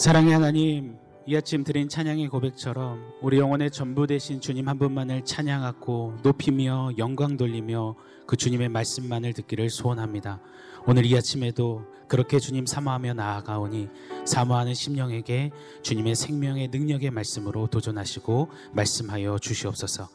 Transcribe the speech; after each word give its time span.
사랑의 0.00 0.32
하나님, 0.32 0.96
이 1.26 1.36
아침 1.36 1.62
드린 1.62 1.86
찬양의 1.86 2.28
고백처럼 2.28 3.02
우리 3.20 3.36
영혼의 3.36 3.70
전부 3.70 4.06
되신 4.06 4.40
주님 4.40 4.66
한 4.66 4.78
분만을 4.78 5.26
찬양하고 5.26 6.20
높이며 6.22 6.92
영광 6.96 7.36
돌리며 7.36 7.96
그 8.26 8.34
주님의 8.38 8.70
말씀만을 8.70 9.34
듣기를 9.34 9.68
소원합니다. 9.68 10.40
오늘 10.86 11.04
이 11.04 11.14
아침에도 11.14 11.84
그렇게 12.08 12.38
주님 12.38 12.64
사모하며 12.64 13.12
나아가오니 13.12 13.90
사모하는 14.24 14.72
심령에게 14.72 15.50
주님의 15.82 16.14
생명의 16.14 16.68
능력의 16.68 17.10
말씀으로 17.10 17.66
도전하시고 17.66 18.48
말씀하여 18.72 19.38
주시옵소서. 19.38 20.08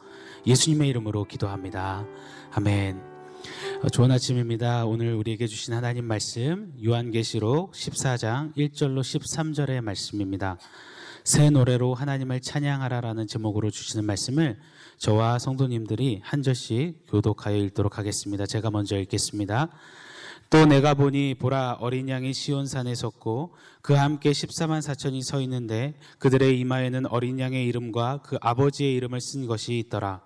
예수님의 0.48 0.88
이름으로 0.88 1.26
기도합니다. 1.26 2.04
아멘. 2.50 3.15
어, 3.82 3.90
좋은 3.90 4.10
아침입니다. 4.10 4.86
오늘 4.86 5.12
우리에게 5.14 5.46
주신 5.46 5.74
하나님 5.74 6.06
말씀 6.06 6.72
요한계시록 6.82 7.72
14장 7.72 8.54
1절로 8.56 9.00
13절의 9.00 9.82
말씀입니다. 9.82 10.56
새 11.24 11.50
노래로 11.50 11.92
하나님을 11.92 12.40
찬양하라라는 12.40 13.26
제목으로 13.26 13.70
주시는 13.70 14.06
말씀을 14.06 14.56
저와 14.96 15.38
성도님들이 15.38 16.22
한 16.24 16.42
절씩 16.42 17.06
교독하여 17.10 17.56
읽도록 17.56 17.98
하겠습니다. 17.98 18.46
제가 18.46 18.70
먼저 18.70 18.98
읽겠습니다. 18.98 19.68
또 20.48 20.64
내가 20.64 20.94
보니 20.94 21.34
보라 21.34 21.76
어린 21.80 22.08
양이 22.08 22.32
시온산에 22.32 22.94
섰고 22.94 23.54
그 23.82 23.92
함께 23.92 24.30
14만 24.30 24.78
4천이 24.80 25.22
서 25.22 25.40
있는데 25.42 25.94
그들의 26.18 26.58
이마에는 26.60 27.06
어린 27.06 27.38
양의 27.38 27.66
이름과 27.66 28.20
그 28.22 28.38
아버지의 28.40 28.94
이름을 28.94 29.20
쓴 29.20 29.46
것이 29.46 29.78
있더라. 29.80 30.25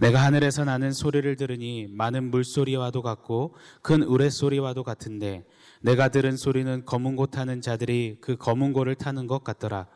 내가 0.00 0.22
하늘에서 0.22 0.64
나는 0.64 0.92
소리를 0.92 1.34
들으니 1.34 1.88
많은 1.90 2.30
물소리와도 2.30 3.02
같고 3.02 3.54
큰 3.82 4.02
우레소리와도 4.02 4.84
같은데 4.84 5.44
내가 5.80 6.08
들은 6.08 6.36
소리는 6.36 6.84
검은 6.84 7.16
고 7.16 7.26
타는 7.26 7.60
자들이 7.60 8.18
그 8.20 8.36
검은 8.36 8.72
고를 8.72 8.94
타는 8.94 9.26
것 9.26 9.42
같더라. 9.42 9.86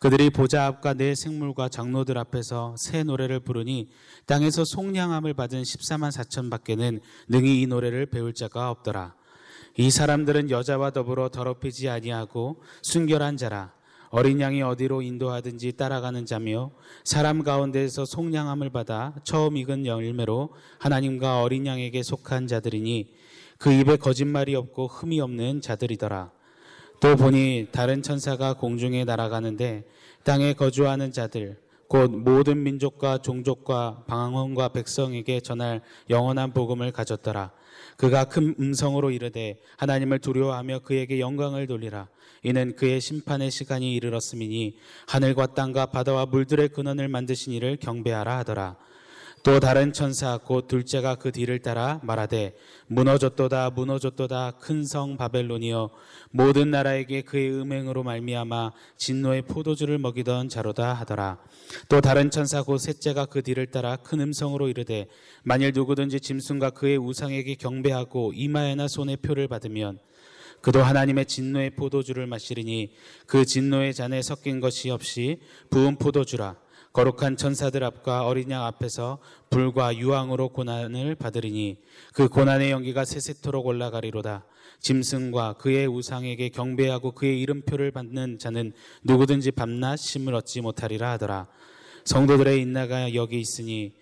그들이 0.00 0.30
보좌 0.30 0.66
앞과 0.66 0.94
내 0.94 1.14
생물과 1.14 1.68
장로들 1.68 2.18
앞에서 2.18 2.74
새 2.76 3.04
노래를 3.04 3.40
부르니 3.40 3.90
땅에서 4.26 4.64
속량함을 4.64 5.34
받은 5.34 5.62
14만 5.62 6.10
4천 6.10 6.50
밖에는 6.50 7.00
능히 7.28 7.62
이 7.62 7.66
노래를 7.66 8.06
배울 8.06 8.34
자가 8.34 8.70
없더라. 8.70 9.14
이 9.76 9.90
사람들은 9.90 10.50
여자와 10.50 10.90
더불어 10.90 11.28
더럽히지 11.28 11.88
아니하고 11.88 12.60
순결한 12.82 13.36
자라. 13.36 13.72
어린 14.14 14.40
양이 14.40 14.62
어디로 14.62 15.02
인도하든지 15.02 15.72
따라가는 15.72 16.24
자며 16.24 16.70
사람 17.02 17.42
가운데에서 17.42 18.04
속량함을 18.04 18.70
받아 18.70 19.12
처음 19.24 19.56
익은 19.56 19.86
열매로 19.86 20.50
하나님과 20.78 21.42
어린 21.42 21.66
양에게 21.66 22.04
속한 22.04 22.46
자들이니 22.46 23.12
그 23.58 23.72
입에 23.72 23.96
거짓말이 23.96 24.54
없고 24.54 24.86
흠이 24.86 25.18
없는 25.20 25.62
자들이더라. 25.62 26.30
또 27.00 27.16
보니 27.16 27.70
다른 27.72 28.02
천사가 28.02 28.54
공중에 28.54 29.02
날아가는데 29.02 29.82
땅에 30.22 30.52
거주하는 30.52 31.10
자들 31.10 31.58
곧 31.88 32.12
모든 32.12 32.62
민족과 32.62 33.18
종족과 33.18 34.04
방언과 34.06 34.68
백성에게 34.68 35.40
전할 35.40 35.80
영원한 36.08 36.52
복음을 36.52 36.92
가졌더라. 36.92 37.50
그가 37.96 38.24
큰 38.24 38.54
음성으로 38.58 39.10
이르되 39.10 39.60
하나님을 39.76 40.18
두려워하며 40.18 40.80
그에게 40.80 41.20
영광을 41.20 41.66
돌리라. 41.66 42.08
이는 42.42 42.76
그의 42.76 43.00
심판의 43.00 43.50
시간이 43.50 43.94
이르렀음이니 43.94 44.76
하늘과 45.06 45.54
땅과 45.54 45.86
바다와 45.86 46.26
물들의 46.26 46.68
근원을 46.68 47.08
만드신 47.08 47.52
이를 47.52 47.76
경배하라 47.76 48.38
하더라. 48.38 48.76
또 49.44 49.60
다른 49.60 49.92
천사 49.92 50.38
곧 50.38 50.68
둘째가 50.68 51.16
그 51.16 51.30
뒤를 51.30 51.58
따라 51.58 52.00
말하되 52.02 52.54
무너졌도다 52.86 53.68
무너졌도다 53.70 54.52
큰 54.52 54.84
성 54.86 55.18
바벨론이여 55.18 55.90
모든 56.30 56.70
나라에게 56.70 57.20
그의 57.20 57.50
음행으로 57.52 58.04
말미암아 58.04 58.72
진노의 58.96 59.42
포도주를 59.42 59.98
먹이던 59.98 60.48
자로다 60.48 60.94
하더라. 60.94 61.38
또 61.90 62.00
다른 62.00 62.30
천사 62.30 62.62
곧 62.62 62.78
셋째가 62.78 63.26
그 63.26 63.42
뒤를 63.42 63.66
따라 63.66 63.96
큰 63.96 64.20
음성으로 64.20 64.68
이르되 64.68 65.08
만일 65.42 65.72
누구든지 65.74 66.20
짐승과 66.20 66.70
그의 66.70 66.96
우상에게 66.96 67.56
경배하고 67.56 68.32
이마에나 68.34 68.88
손에 68.88 69.16
표를 69.16 69.46
받으면 69.46 69.98
그도 70.62 70.82
하나님의 70.82 71.26
진노의 71.26 71.76
포도주를 71.76 72.26
마시리니 72.26 72.94
그 73.26 73.44
진노의 73.44 73.92
잔에 73.92 74.22
섞인 74.22 74.60
것이 74.60 74.88
없이 74.88 75.38
부은 75.68 75.96
포도주라 75.96 76.63
거룩한 76.94 77.36
천사들 77.36 77.82
앞과 77.82 78.24
어린 78.24 78.52
양 78.52 78.64
앞에서 78.64 79.18
불과 79.50 79.96
유황으로 79.96 80.50
고난을 80.50 81.16
받으리니 81.16 81.78
그 82.12 82.28
고난의 82.28 82.70
연기가 82.70 83.04
세세토록 83.04 83.66
올라가리로다. 83.66 84.46
짐승과 84.78 85.54
그의 85.54 85.88
우상에게 85.88 86.50
경배하고 86.50 87.10
그의 87.10 87.40
이름표를 87.40 87.90
받는 87.90 88.38
자는 88.38 88.72
누구든지 89.02 89.50
밤낮 89.50 89.96
심을 89.96 90.34
얻지 90.34 90.60
못하리라 90.60 91.10
하더라. 91.12 91.48
성도들의 92.04 92.60
인나가 92.60 93.12
여기 93.14 93.40
있으니 93.40 93.92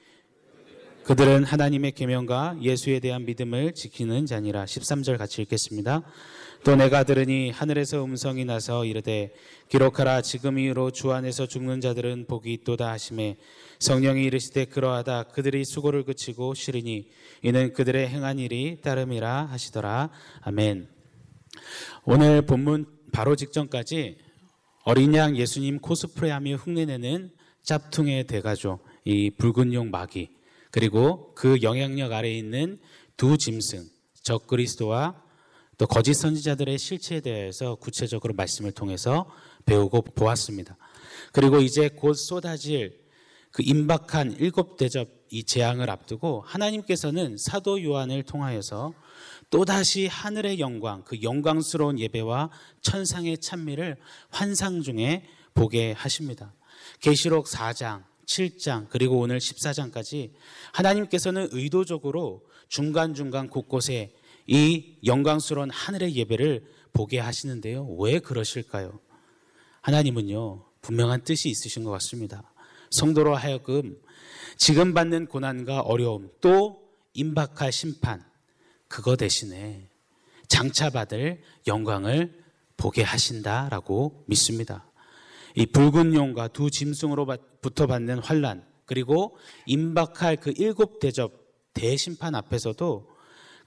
그들은 1.05 1.45
하나님의 1.45 1.93
계명과 1.93 2.59
예수에 2.61 3.01
대한 3.01 3.25
믿음을 3.25 3.73
지키는 3.73 4.27
자니라. 4.27 4.67
13절 4.67 5.17
같이 5.17 5.41
읽겠습니다. 5.43 6.03
또 6.65 6.77
내가 6.77 7.03
들으니 7.03 7.51
하늘에서 7.51 8.05
음성이 8.05 8.45
나서 8.45 8.85
이르되 8.85 9.35
기록하라 9.69 10.23
지금 10.23 10.61
이후로 10.61 10.93
주 10.93 11.11
안에서 11.11 11.47
죽는 11.47 11.81
자들은 11.81 12.27
복이 12.29 12.53
있도다 12.53 12.89
하심에 12.89 13.37
성령이 13.81 14.23
이르시되 14.23 14.67
그러하다 14.67 15.25
그들이 15.25 15.65
수고를 15.65 16.05
그치고 16.05 16.55
쉬리니 16.55 17.11
이는 17.43 17.73
그들의 17.73 18.09
행한 18.09 18.39
일이 18.39 18.81
따름이라 18.81 19.47
하시더라 19.47 20.11
아멘. 20.43 20.89
오늘 22.05 22.43
본문 22.43 22.87
바로 23.11 23.35
직전까지 23.35 24.19
어린 24.85 25.17
양 25.17 25.37
예수님 25.37 25.81
코스프레하며 25.81 26.57
흉내내는 26.57 27.33
짭퉁의 27.65 28.29
대가죠. 28.29 28.79
이 29.05 29.31
붉은 29.31 29.73
용 29.73 29.91
마귀 29.91 30.29
그리고 30.71 31.35
그 31.35 31.61
영향력 31.63 32.13
아래에 32.13 32.39
있는 32.39 32.79
두 33.17 33.37
짐승 33.37 33.85
적 34.23 34.47
그리스도와 34.47 35.22
또 35.83 35.89
거짓 35.89 36.15
선지자들의 36.15 36.79
실체에 36.79 37.19
대해서 37.19 37.75
구체적으로 37.75 38.35
말씀을 38.35 38.71
통해서 38.71 39.29
배우고 39.67 40.03
보았습니다. 40.03 40.77
그리고 41.33 41.59
이제 41.59 41.89
곧 41.89 42.15
쏟아질 42.15 43.01
그 43.51 43.65
임박한 43.67 44.37
일곱 44.39 44.77
대접 44.77 45.09
이 45.31 45.43
재앙을 45.43 45.91
앞두고 45.91 46.45
하나님께서는 46.47 47.37
사도 47.37 47.83
요한을 47.83 48.23
통하여서 48.23 48.95
또다시 49.51 50.07
하늘의 50.07 50.61
영광, 50.61 51.03
그 51.03 51.21
영광스러운 51.21 51.99
예배와 51.99 52.51
천상의 52.83 53.39
찬미를 53.39 53.97
환상 54.31 54.83
중에 54.83 55.27
보게 55.53 55.91
하십니다. 55.91 56.55
계시록 57.01 57.47
4장, 57.47 58.05
7장, 58.27 58.87
그리고 58.89 59.19
오늘 59.19 59.39
14장까지 59.39 60.31
하나님께서는 60.75 61.49
의도적으로 61.51 62.47
중간중간 62.69 63.49
곳곳에 63.49 64.13
이 64.47 64.97
영광스러운 65.05 65.71
하늘의 65.71 66.17
예배를 66.17 66.65
보게 66.93 67.19
하시는데요. 67.19 67.87
왜 67.99 68.19
그러실까요? 68.19 69.01
하나님은요, 69.81 70.65
분명한 70.81 71.25
뜻이 71.25 71.49
있으신 71.49 71.85
것 71.85 71.91
같습니다. 71.93 72.43
성도로 72.91 73.35
하여금 73.35 73.97
지금 74.57 74.95
받는 74.95 75.27
고난과 75.27 75.81
어려움, 75.81 76.31
또 76.41 76.83
임박할 77.15 77.73
심판, 77.73 78.23
그거 78.89 79.17
대신에 79.17 79.89
장차 80.49 80.91
받을 80.91 81.41
영광을 81.67 82.43
보게 82.77 83.03
하신다라고 83.03 84.25
믿습니다. 84.27 84.87
이 85.55 85.67
붉은 85.67 86.15
용과 86.15 86.49
두 86.49 86.71
짐승으로부터 86.71 87.87
받는 87.87 88.19
환란, 88.19 88.65
그리고 88.85 89.37
임박할 89.67 90.37
그 90.37 90.53
일곱 90.57 90.99
대접 90.99 91.33
대심판 91.73 92.35
앞에서도 92.35 93.12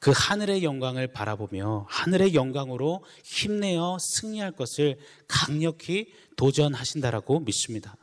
그 0.06 0.14
하늘의 0.16 0.64
영광을 0.64 1.08
바라보며 1.08 1.88
하늘의 1.90 2.36
영광으로 2.36 3.04
힘내어 3.24 3.98
승리할 4.00 4.52
것을 4.52 5.00
강력히 5.28 6.14
도전하신다라고 6.36 7.40
믿습니다. 7.40 7.98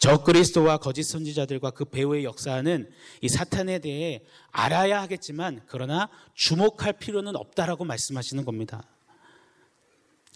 저 0.00 0.24
그리스도와 0.24 0.78
거짓 0.78 1.04
선지자들과 1.04 1.70
그 1.70 1.84
배후의 1.84 2.24
역사는 2.24 2.90
이 3.20 3.28
사탄에 3.28 3.78
대해 3.78 4.24
알아야 4.50 5.00
하겠지만 5.02 5.60
그러나 5.68 6.08
주목할 6.34 6.94
필요는 6.94 7.36
없다라고 7.36 7.84
말씀하시는 7.84 8.44
겁니다. 8.44 8.82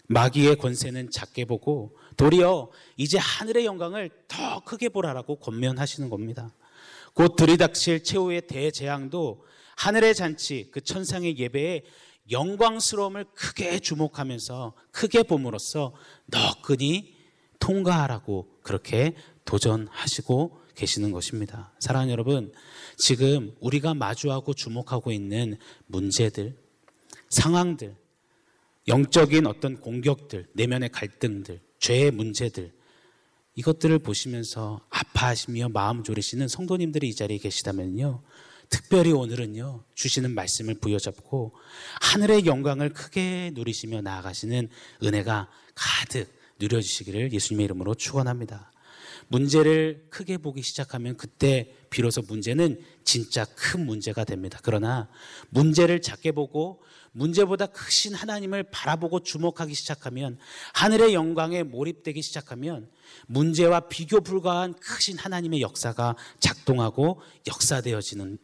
마귀의 0.07 0.55
권세는 0.55 1.11
작게 1.11 1.43
보고 1.43 1.97
도리어 2.15 2.69
이제 2.95 3.17
하늘의 3.17 3.65
영광을 3.65 4.11
더 4.29 4.61
크게 4.63 4.87
보라라고 4.87 5.35
권면하시는 5.41 6.09
겁니다. 6.09 6.53
곧 7.13 7.35
들이닥칠 7.35 8.05
최후의 8.05 8.47
대재앙도 8.47 9.43
하늘의 9.75 10.15
잔치, 10.15 10.69
그 10.71 10.81
천상의 10.81 11.37
예배에 11.37 11.83
영광스러움을 12.31 13.25
크게 13.33 13.79
주목하면서 13.79 14.73
크게 14.91 15.23
봄으로써 15.23 15.93
너끈히 16.25 17.13
통과하라고 17.59 18.49
그렇게 18.63 19.15
도전하시고 19.45 20.61
계시는 20.75 21.11
것입니다. 21.11 21.71
사랑하는 21.79 22.11
여러분, 22.11 22.51
지금 22.97 23.55
우리가 23.59 23.93
마주하고 23.93 24.53
주목하고 24.53 25.11
있는 25.11 25.57
문제들, 25.87 26.57
상황들, 27.29 27.95
영적인 28.87 29.47
어떤 29.47 29.79
공격들, 29.79 30.47
내면의 30.53 30.89
갈등들, 30.89 31.61
죄의 31.79 32.11
문제들, 32.11 32.73
이것들을 33.55 33.99
보시면서 33.99 34.81
아파하시며 34.89 35.69
마음 35.69 36.03
졸이시는 36.03 36.47
성도님들이 36.47 37.07
이 37.07 37.15
자리에 37.15 37.37
계시다면요. 37.37 38.21
특별히 38.69 39.11
오늘은요, 39.11 39.83
주시는 39.95 40.33
말씀을 40.33 40.75
부여잡고 40.75 41.53
하늘의 42.01 42.45
영광을 42.45 42.93
크게 42.93 43.51
누리시며 43.53 44.01
나아가시는 44.01 44.69
은혜가 45.03 45.49
가득 45.73 46.33
누려주시기를 46.59 47.33
예수님의 47.33 47.65
이름으로 47.65 47.95
축원합니다. 47.95 48.71
문제를 49.27 50.05
크게 50.09 50.37
보기 50.37 50.61
시작하면 50.61 51.17
그때 51.17 51.73
비로소 51.89 52.21
문제는 52.21 52.79
진짜 53.03 53.45
큰 53.45 53.85
문제가 53.85 54.23
됩니다. 54.23 54.59
그러나 54.61 55.09
문제를 55.49 56.01
작게 56.01 56.31
보고 56.31 56.81
문제보다 57.11 57.67
크신 57.67 58.13
하나님을 58.13 58.63
바라보고 58.71 59.21
주목하기 59.21 59.73
시작하면 59.73 60.37
하늘의 60.73 61.13
영광에 61.13 61.63
몰입되기 61.63 62.21
시작하면 62.21 62.89
문제와 63.27 63.87
비교 63.87 64.21
불가한 64.21 64.73
크신 64.75 65.17
하나님의 65.17 65.61
역사가 65.61 66.15
작동하고 66.39 67.21
역사되어지는 67.47 68.37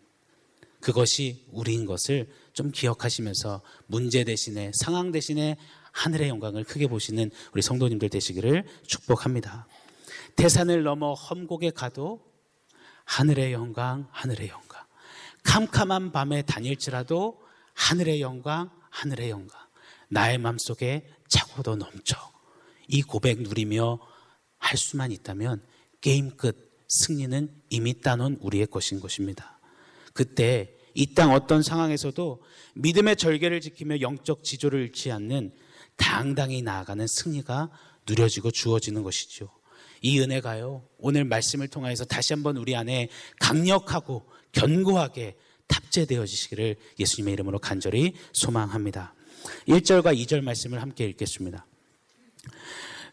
그것이 0.82 1.46
우리인 1.52 1.86
것을 1.86 2.30
좀 2.54 2.72
기억하시면서 2.72 3.62
문제 3.88 4.24
대신에 4.24 4.72
상황 4.74 5.12
대신에 5.12 5.58
하늘의 5.92 6.30
영광을 6.30 6.64
크게 6.64 6.88
보시는 6.88 7.32
우리 7.54 7.62
성도님들 7.62 8.10
되시기를 8.10 8.66
축복합니다. 8.88 9.68
태산을 10.36 10.84
넘어 10.84 11.14
험곡에 11.14 11.72
가도 11.72 12.26
하늘의 13.06 13.54
영광, 13.54 14.08
하늘의 14.12 14.50
영광. 14.50 14.82
캄캄한 15.44 16.12
밤에 16.12 16.44
다닐지라도 16.44 17.42
하늘의 17.74 18.22
영광, 18.22 18.70
하늘의 18.90 19.30
영광. 19.30 19.60
나의 20.10 20.38
마음속에 20.38 21.08
차고도 21.28 21.76
넘쳐. 21.76 22.18
이 22.88 23.02
고백 23.02 23.42
누리며 23.42 24.00
할 24.58 24.78
수만 24.78 25.12
있다면 25.12 25.64
게임 26.02 26.36
끝. 26.36 26.72
승리는 26.88 27.64
이미 27.70 28.02
따놓은 28.02 28.40
우리의 28.42 28.68
것인 28.68 29.00
것입니다. 29.00 29.61
그때 30.14 30.76
이 30.94 31.14
땅 31.14 31.32
어떤 31.32 31.64
상황에서도 31.64 32.42
믿음의 32.76 33.16
절개를 33.16 33.62
지키며 33.62 34.02
영적 34.02 34.44
지조를 34.44 34.82
잃지 34.82 35.12
않는 35.12 35.54
당당히 35.96 36.62
나아가는 36.62 37.06
승리가 37.08 37.70
누려지고 38.08 38.52
주어지는 38.52 39.04
것이죠. 39.04 39.50
이 40.02 40.20
은혜가요, 40.20 40.84
오늘 40.98 41.26
말씀을 41.26 41.68
통하여서 41.68 42.06
다시 42.06 42.34
한번 42.34 42.58
우리 42.58 42.76
안에 42.76 43.10
강력하고 43.40 44.28
견고하게 44.52 45.36
탑재되어지시기를 45.68 46.76
예수님의 47.00 47.34
이름으로 47.34 47.60
간절히 47.60 48.14
소망합니다. 48.34 49.14
1절과 49.68 50.18
2절 50.18 50.42
말씀을 50.42 50.82
함께 50.82 51.06
읽겠습니다. 51.06 51.66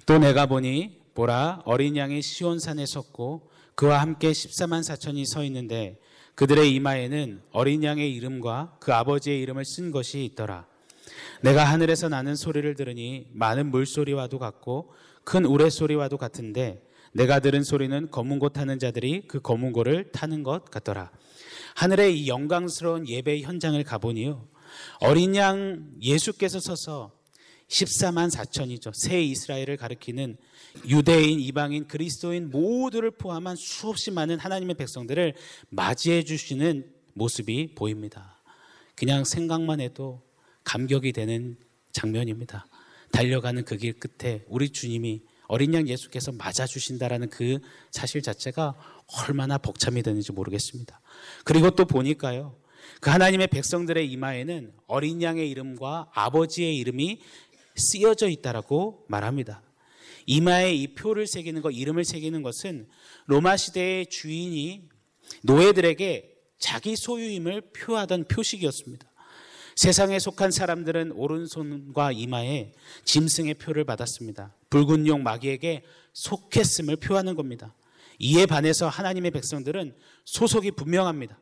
또 0.07 0.19
내가 0.19 0.47
보니 0.47 0.99
보라 1.15 1.63
어린 1.65 1.97
양이 1.97 2.23
시온산에 2.23 2.87
섰고 2.87 3.51
그와 3.75 4.01
함께 4.01 4.33
14만 4.33 4.81
4천이 4.81 5.27
서 5.27 5.45
있는데 5.45 5.99
그들의 6.39 6.73
이마에는 6.73 7.43
어린 7.51 7.83
양의 7.83 8.15
이름과 8.15 8.77
그 8.79 8.95
아버지의 8.95 9.41
이름을 9.41 9.65
쓴 9.65 9.91
것이 9.91 10.25
있더라. 10.25 10.67
내가 11.43 11.65
하늘에서 11.65 12.09
나는 12.09 12.37
소리를 12.37 12.77
들으니 12.77 13.27
많은 13.33 13.73
물소리와도 13.73 14.39
같고 14.39 14.93
큰 15.25 15.45
우레소리와도 15.45 16.17
같은데 16.17 16.81
내가 17.11 17.41
들은 17.41 17.65
소리는 17.65 18.13
검은 18.13 18.39
고 18.39 18.51
타는 18.51 18.79
자들이 18.79 19.25
그 19.27 19.41
검은 19.41 19.73
고를 19.73 20.13
타는 20.13 20.45
것 20.45 20.67
같더라. 20.67 21.11
하늘의 21.75 22.17
이 22.17 22.29
영광스러운 22.29 23.09
예배 23.09 23.41
현장을 23.41 23.83
가보니요. 23.83 24.47
어린 25.01 25.35
양 25.35 25.91
예수께서 26.01 26.61
서서 26.61 27.18
14만 27.69 28.31
4천이죠. 28.31 28.93
새 28.95 29.21
이스라엘을 29.23 29.77
가리키는 29.77 30.37
유대인, 30.87 31.39
이방인, 31.41 31.87
그리스도인 31.87 32.51
모두를 32.51 33.11
포함한 33.11 33.57
수없이 33.57 34.11
많은 34.11 34.39
하나님의 34.39 34.77
백성들을 34.77 35.35
맞이해 35.71 36.25
주시는 36.25 36.91
모습이 37.15 37.75
보입니다. 37.75 38.41
그냥 38.95 39.25
생각만 39.25 39.81
해도 39.81 40.23
감격이 40.65 41.13
되는 41.13 41.57
장면입니다. 41.93 42.67
달려가는 43.13 43.65
그 43.65 43.77
길 43.77 43.95
끝에 43.95 44.45
우리 44.49 44.71
주님이 44.71 45.23
어린 45.47 45.73
양 45.73 45.89
예수께서 45.89 46.31
맞아주신다라는 46.33 47.31
그 47.31 47.59
사실 47.91 48.21
자체가 48.23 48.75
얼마나 49.27 49.57
벅참이 49.57 50.03
되는지 50.03 50.33
모르겠습니다. 50.33 51.01
그리고 51.45 51.71
또 51.71 51.87
보니까요. 51.87 52.57
그 53.01 53.11
하나님의 53.11 53.47
백성들의 53.49 54.11
이마에는 54.11 54.73
어린 54.87 55.23
양의 55.23 55.49
이름과 55.51 56.11
아버지의 56.13 56.77
이름이 56.77 57.21
쓰여져 57.79 58.29
있다라고 58.29 59.07
말합니다. 59.09 59.63
이마에 60.27 60.75
이 60.75 60.95
표를 60.95 61.27
새기는 61.27 61.63
것, 61.63 61.71
이름을 61.71 62.05
새기는 62.05 62.43
것은 62.43 62.89
로마 63.27 63.57
시대의 63.57 64.07
주인이 64.07 64.89
노예들에게 65.43 66.35
자기 66.59 66.97
소유임을 66.97 67.71
표하던 67.73 68.27
표식이었습니다. 68.29 69.09
세상에 69.77 70.19
속한 70.19 70.51
사람들은 70.51 71.13
오른손과 71.13 72.13
이마에 72.13 72.73
짐승의 73.05 73.55
표를 73.55 73.85
받았습니다. 73.85 74.55
붉은 74.71 75.07
용 75.07 75.23
마귀에게 75.23 75.85
속했음을 76.13 76.97
표하는 76.97 77.37
겁니다. 77.37 77.75
이에 78.19 78.45
반해서 78.45 78.89
하나님의 78.89 79.31
백성들은 79.31 79.95
소속이 80.25 80.73
분명합니다. 80.73 81.39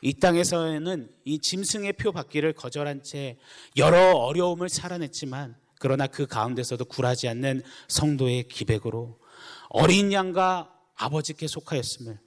이 0.00 0.14
땅에서는 0.14 1.10
이 1.24 1.38
짐승의 1.38 1.94
표 1.94 2.12
받기를 2.12 2.54
거절한 2.54 3.02
채 3.02 3.38
여러 3.76 4.12
어려움을 4.12 4.68
살아냈지만 4.68 5.54
그러나 5.84 6.06
그 6.06 6.26
가운데서도 6.26 6.86
굴하지 6.86 7.28
않는 7.28 7.62
성도의 7.88 8.48
기백으로 8.48 9.18
어린 9.68 10.14
양과 10.14 10.72
아버지께 10.94 11.46
속하였음을 11.46 12.18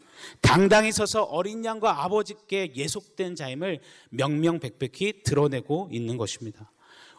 당당히 0.42 0.92
서서 0.92 1.24
어린 1.24 1.65
양과 1.65 2.04
아버지께 2.04 2.74
예속된 2.75 3.33
자임을 3.33 3.80
명명백백히 4.12 5.24
드러내고 5.24 5.89
있는 5.92 6.18
것입니다. 6.18 6.71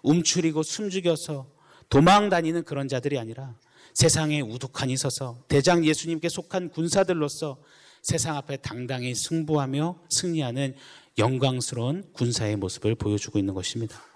움츠리고 0.04 0.62
숨죽여서 0.62 1.48
도망 1.88 2.28
다니는 2.28 2.62
그런 2.62 2.86
자들이 2.86 3.18
아니라 3.18 3.56
세상에 3.92 4.40
우두칸이 4.40 4.96
서서 4.96 5.42
대장 5.48 5.84
예수님께 5.84 6.28
속한 6.28 6.70
군사들로서 6.70 7.58
세상 8.00 8.36
앞에 8.36 8.58
당당히 8.58 9.12
승부하며 9.12 10.02
승리하는 10.08 10.76
영광스러운 11.18 12.04
군사의 12.12 12.54
모습을 12.54 12.94
보여주고 12.94 13.40
있는 13.40 13.54
것입니다. 13.54 14.07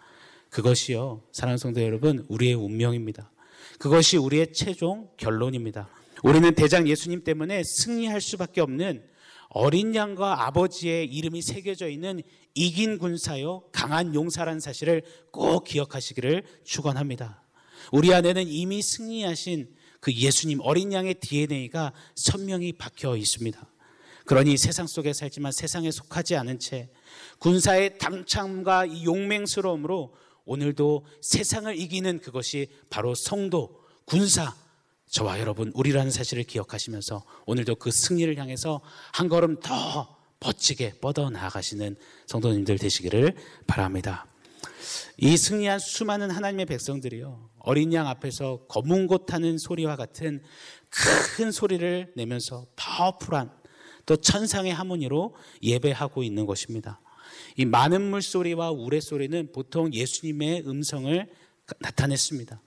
그것이요, 0.52 1.22
사랑하는 1.32 1.56
성도 1.56 1.82
여러분, 1.82 2.26
우리의 2.28 2.52
운명입니다. 2.52 3.31
그것이 3.78 4.19
우리의 4.19 4.52
최종 4.52 5.08
결론입니다. 5.16 5.88
우리는 6.22 6.55
대장 6.55 6.86
예수님 6.86 7.24
때문에 7.24 7.65
승리할 7.65 8.20
수밖에 8.20 8.60
없는 8.60 9.03
어린 9.48 9.94
양과 9.94 10.46
아버지의 10.46 11.06
이름이 11.06 11.41
새겨져 11.41 11.88
있는 11.88 12.20
이긴 12.55 12.98
군사요 12.98 13.62
강한 13.72 14.15
용사라는 14.15 14.60
사실을 14.60 15.03
꼭 15.31 15.65
기억하시기를 15.65 16.44
축원합니다. 16.65 17.43
우리 17.91 18.12
안에는 18.12 18.46
이미 18.46 18.82
승리하신 18.82 19.74
그 20.00 20.12
예수님 20.12 20.60
어린 20.60 20.93
양의 20.93 21.15
DNA가 21.15 21.94
선명히 22.15 22.72
박혀 22.72 23.17
있습니다. 23.17 23.67
그러니 24.26 24.58
세상 24.58 24.86
속에 24.86 25.15
살지만 25.15 25.50
세상에 25.50 25.91
속하지 25.91 26.36
않은 26.36 26.58
채 26.58 26.91
군사의 27.38 27.98
당참과 27.98 28.84
이 28.84 29.06
용맹스러움으로 29.06 30.12
오늘도 30.44 31.05
세상을 31.20 31.77
이기는 31.79 32.20
그것이 32.20 32.69
바로 32.91 33.15
성도, 33.15 33.81
군사, 34.05 34.55
저와 35.08 35.41
여러분 35.41 35.70
우리라는 35.75 36.11
사실을 36.11 36.43
기억하시면서 36.44 37.22
오늘도 37.46 37.77
그 37.77 37.91
승리를 37.91 38.34
향해서 38.39 38.81
한 39.13 39.29
걸음 39.29 39.61
더 39.61 40.17
멋지게 40.41 41.01
뻗어 41.01 41.31
나아가시는 41.31 41.96
성도님들 42.27 42.79
되시기를 42.79 43.37
바랍니다. 43.67 44.27
이 45.19 45.37
승리한 45.37 45.79
수많은 45.79 46.31
하나님의 46.31 46.67
백성들이요. 46.67 47.51
어린 47.58 47.93
양 47.93 48.08
앞에서 48.08 48.65
검은 48.69 49.06
곳 49.06 49.27
타는 49.27 49.58
소리와 49.58 49.96
같은 49.96 50.43
큰 51.37 51.53
소리를 51.53 52.13
내면서 52.17 52.67
파워풀한 52.77 53.53
또 54.06 54.17
천상의 54.17 54.72
하모니로 54.75 55.34
예배하고 55.63 56.22
있는 56.22 56.46
것입니다. 56.46 57.01
이 57.56 57.64
많은 57.64 58.02
물소리와 58.10 58.70
우레소리는 58.70 59.52
보통 59.52 59.92
예수님의 59.92 60.66
음성을 60.66 61.26
나타냈습니다. 61.78 62.60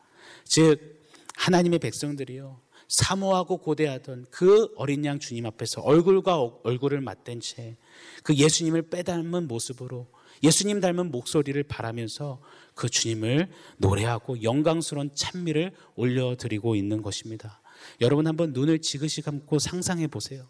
즉, 0.45 1.01
하나님의 1.35 1.79
백성들이요. 1.79 2.61
사모하고 2.87 3.57
고대하던 3.57 4.27
그 4.29 4.71
어린 4.75 5.05
양 5.05 5.19
주님 5.19 5.45
앞에서 5.45 5.81
얼굴과 5.81 6.39
얼굴을 6.63 7.01
맞댄 7.01 7.39
채 7.39 7.77
그 8.23 8.35
예수님을 8.35 8.89
빼닮은 8.89 9.47
모습으로 9.47 10.07
예수님 10.43 10.81
닮은 10.81 11.11
목소리를 11.11 11.61
바라면서 11.63 12.41
그 12.73 12.89
주님을 12.89 13.49
노래하고 13.77 14.43
영광스러운 14.43 15.11
찬미를 15.13 15.71
올려드리고 15.95 16.75
있는 16.75 17.01
것입니다. 17.01 17.61
여러분 18.01 18.27
한번 18.27 18.51
눈을 18.53 18.79
지그시 18.79 19.21
감고 19.21 19.59
상상해 19.59 20.07
보세요. 20.07 20.47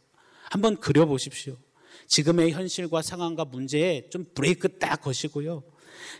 한번 0.49 0.77
그려 0.77 1.05
보십시오. 1.05 1.57
지금의 2.07 2.51
현실과 2.51 3.01
상황과 3.01 3.45
문제에 3.45 4.09
좀 4.09 4.25
브레이크 4.33 4.77
딱 4.77 5.01
거시고요. 5.01 5.63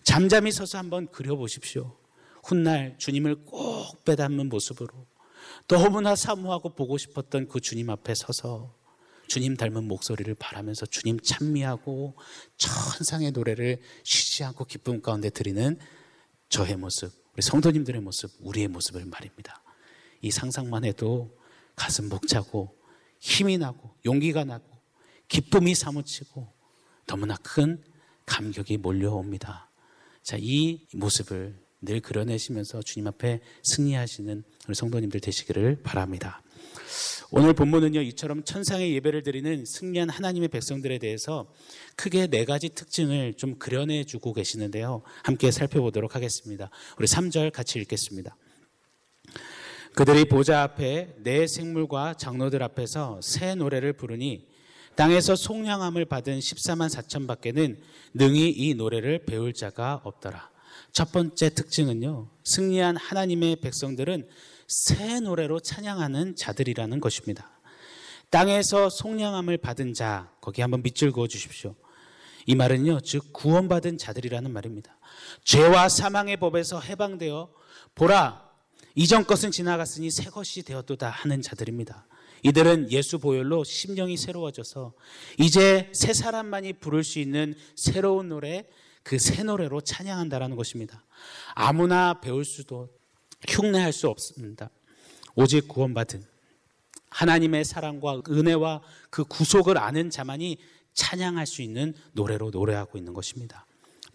잠잠히 0.04 0.52
서서 0.52 0.78
한번 0.78 1.08
그려 1.12 1.36
보십시오. 1.36 1.98
훗날 2.44 2.96
주님을 2.98 3.46
꼭 3.46 4.04
빼닮은 4.06 4.50
모습으로 4.50 5.08
너무나 5.68 6.16
사모하고 6.16 6.76
보고 6.76 6.98
싶었던 6.98 7.48
그 7.48 7.60
주님 7.60 7.90
앞에 7.90 8.14
서서 8.16 8.76
주님 9.28 9.58
닮은 9.58 9.88
목소리를 9.88 10.34
바라면서 10.36 10.86
주님 10.86 11.20
찬미하고 11.20 12.16
천상의 12.58 13.32
노래를 13.32 13.82
쉬지 14.04 14.44
않고 14.44 14.66
기쁨 14.66 15.02
가운데 15.02 15.30
드리는 15.32 15.80
저의 16.50 16.76
모습, 16.78 17.12
우리 17.34 17.42
성도님들의 17.42 18.02
모습, 18.02 18.32
우리의 18.40 18.68
모습을 18.68 19.06
말입니다. 19.06 19.64
이 20.22 20.30
상상만 20.30 20.86
해도 20.86 21.36
가슴 21.76 22.10
벅차고 22.10 22.76
힘이 23.20 23.58
나고 23.58 23.96
용기가 24.06 24.44
나고 24.44 24.75
기쁨이 25.28 25.76
사무치고 25.76 26.48
너무나 27.08 27.36
큰 27.38 27.84
감격이 28.26 28.78
몰려옵니다. 28.78 29.70
자, 30.24 30.38
이 30.40 30.88
모습을 30.94 31.56
늘 31.82 32.00
그려내시면서 32.00 32.82
주님 32.82 33.08
앞에 33.08 33.42
승리하시는 33.64 34.44
우리 34.68 34.76
성도님들 34.76 35.20
되시기를 35.20 35.84
바랍니다. 35.84 36.42
오늘 37.32 37.54
본문은요, 37.54 38.02
이처럼 38.02 38.44
천상의 38.44 38.94
예배를 38.96 39.24
드리는 39.24 39.66
승리한 39.66 40.10
하나님의 40.10 40.50
백성들에 40.50 41.00
대해서 41.00 41.52
크게 41.96 42.28
네 42.28 42.46
가지 42.46 42.70
특징을 42.70 43.34
좀 43.36 43.58
그려내 43.58 44.04
주고 44.04 44.34
계시는데요. 44.34 45.02
함께 45.24 45.52
살펴보도록 45.52 46.16
하겠습니다. 46.16 46.70
우리 46.98 47.08
3절 47.08 47.52
같이 47.52 47.80
읽겠습니다. 47.80 48.36
그들이 49.96 50.26
보좌 50.26 50.62
앞에 50.64 51.16
내 51.20 51.48
생물과 51.48 52.16
장로들 52.16 52.62
앞에서 52.64 53.20
새 53.22 53.56
노래를 53.56 53.94
부르니 53.94 54.46
땅에서 54.96 55.36
속량함을 55.36 56.06
받은 56.06 56.40
14만 56.40 56.90
4천 56.90 57.28
밖에는 57.28 57.78
능히 58.14 58.50
이 58.50 58.74
노래를 58.76 59.26
배울 59.26 59.54
자가 59.54 60.02
없더라. 60.04 60.50
첫 60.94 61.12
번째 61.12 61.50
특징은요. 61.50 62.30
승리한 62.46 62.96
하나님의 62.96 63.58
백성들은 63.58 64.28
새 64.68 65.20
노래로 65.20 65.60
찬양하는 65.60 66.36
자들이라는 66.38 67.00
것입니다. 67.02 67.50
땅에서 68.30 68.90
속량함을 68.90 69.58
받은 69.58 69.94
자, 69.94 70.32
거기 70.40 70.62
한번 70.62 70.82
밑줄 70.82 71.12
그어 71.12 71.28
주십시오. 71.28 71.76
이 72.46 72.56
말은요, 72.56 73.02
즉, 73.02 73.34
구원받은 73.34 73.98
자들이라는 73.98 74.52
말입니다. 74.52 74.98
죄와 75.44 75.90
사망의 75.90 76.38
법에서 76.38 76.80
해방되어, 76.80 77.50
보라, 77.96 78.46
이전 78.96 79.26
것은 79.26 79.52
지나갔으니 79.52 80.10
새 80.10 80.30
것이 80.30 80.64
되었도다 80.64 81.10
하는 81.10 81.42
자들입니다. 81.42 82.06
이들은 82.44 82.92
예수 82.92 83.20
보혈로 83.20 83.64
심령이 83.64 84.18
새로워져서 84.18 84.94
이제 85.40 85.90
새 85.94 86.14
사람만이 86.14 86.74
부를 86.74 87.04
수 87.04 87.20
있는 87.20 87.56
새로운 87.76 88.30
노래, 88.30 88.66
그 89.04 89.18
새 89.20 89.44
노래로 89.44 89.82
찬양한다라는 89.82 90.56
것입니다. 90.56 91.06
아무나 91.54 92.20
배울 92.22 92.44
수도 92.44 92.90
흉내할 93.48 93.94
수 93.94 94.08
없습니다. 94.08 94.70
오직 95.36 95.68
구원받은 95.68 96.24
하나님의 97.10 97.66
사랑과 97.66 98.22
은혜와 98.28 98.82
그 99.10 99.24
구속을 99.24 99.78
아는 99.78 100.10
자만이 100.10 100.58
찬양할 100.94 101.46
수 101.46 101.62
있는 101.62 101.94
노래로 102.14 102.50
노래하고 102.50 102.98
있는 102.98 103.14
것입니다. 103.14 103.66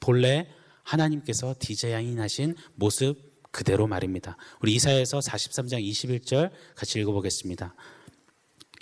본래 0.00 0.48
하나님께서 0.82 1.54
디자인하신 1.58 2.56
모습 2.74 3.30
그대로 3.52 3.86
말입니다. 3.86 4.36
우리 4.60 4.74
이사에서 4.74 5.18
43장 5.20 5.82
21절 5.82 6.50
같이 6.74 7.00
읽어보겠습니다. 7.00 7.74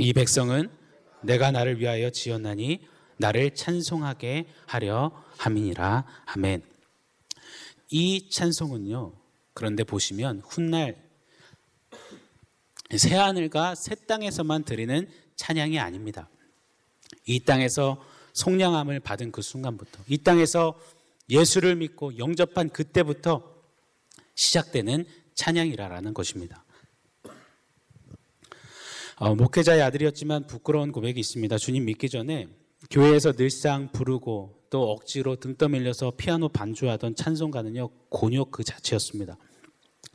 이 0.00 0.12
백성은 0.12 0.70
내가 1.22 1.50
나를 1.50 1.80
위하여 1.80 2.08
지었나니 2.10 2.86
나를 3.16 3.56
찬송하게 3.56 4.46
하려 4.66 5.10
함이니라. 5.38 6.04
아멘. 6.26 6.62
이 7.90 8.30
찬송은요. 8.30 9.12
그런데 9.54 9.82
보시면 9.82 10.42
훗날 10.46 10.96
새 12.96 13.16
하늘과 13.16 13.74
새 13.74 13.96
땅에서만 13.96 14.62
드리는 14.62 15.08
찬양이 15.34 15.80
아닙니다. 15.80 16.30
이 17.26 17.40
땅에서 17.40 18.00
속량함을 18.34 19.00
받은 19.00 19.32
그 19.32 19.42
순간부터 19.42 20.04
이 20.06 20.18
땅에서 20.18 20.78
예수를 21.28 21.74
믿고 21.74 22.16
영접한 22.18 22.68
그때부터 22.70 23.52
시작되는 24.36 25.06
찬양이라는 25.34 26.14
것입니다. 26.14 26.64
어, 29.20 29.34
목회자의 29.34 29.82
아들이었지만 29.82 30.46
부끄러운 30.46 30.92
고백이 30.92 31.18
있습니다. 31.18 31.58
주님 31.58 31.86
믿기 31.86 32.08
전에 32.08 32.46
교회에서 32.88 33.32
늘상 33.32 33.90
부르고 33.90 34.54
또 34.70 34.92
억지로 34.92 35.34
등 35.36 35.56
떠밀려서 35.56 36.12
피아노 36.16 36.48
반주하던 36.48 37.16
찬송가는요 37.16 37.88
곤욕 38.10 38.52
그 38.52 38.62
자체였습니다. 38.62 39.36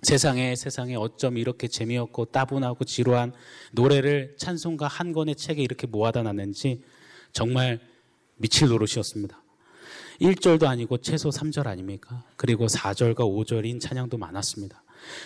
세상에 0.03 0.55
세상에 0.55 0.95
어쩜 0.95 1.37
이렇게 1.37 1.67
재미없고 1.67 2.25
따분하고 2.25 2.85
지루한 2.85 3.33
노래를 3.73 4.35
찬송가 4.37 4.87
한 4.87 5.11
권의 5.11 5.35
책에 5.35 5.61
이렇게 5.61 5.85
모아다 5.85 6.23
놨는지 6.23 6.83
정말 7.33 7.81
미칠 8.37 8.69
노릇이었습니다. 8.69 9.43
1절도 10.21 10.63
아니고 10.63 10.99
최소 10.99 11.29
3절 11.29 11.67
아닙니까? 11.67 12.23
그리고 12.37 12.67
4절과 12.67 13.17
5절인 13.17 13.81
찬양도 13.81 14.17
많았습니다. 14.17 14.82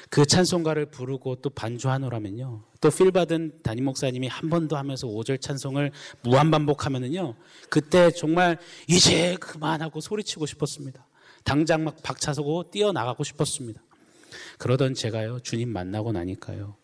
그 0.10 0.26
찬송가를 0.26 0.88
부르고 0.88 1.38
또 1.38 1.50
반주하노라면요. 1.50 2.64
또 2.82 2.90
필 2.90 3.12
받은 3.12 3.60
담임 3.64 3.86
목사님이 3.86 4.28
한 4.28 4.50
번 4.50 4.68
더 4.68 4.78
하면서 4.78 5.08
5절 5.08 5.42
찬송을 5.42 5.92
무한 6.24 6.52
반복하면은요. 6.52 7.36
그때 7.70 8.12
정말 8.12 8.58
이제 8.88 9.36
그만하고 9.40 10.00
소리치고 10.02 10.46
싶었습니다. 10.46 11.06
당장 11.44 11.84
막 11.84 12.02
박차서고 12.04 12.72
뛰어나가고 12.72 13.24
싶었습니다. 13.24 13.82
그러던 14.58 14.94
제가요. 14.94 15.40
주님 15.40 15.70
만나고 15.70 16.12
나니까요. 16.12 16.76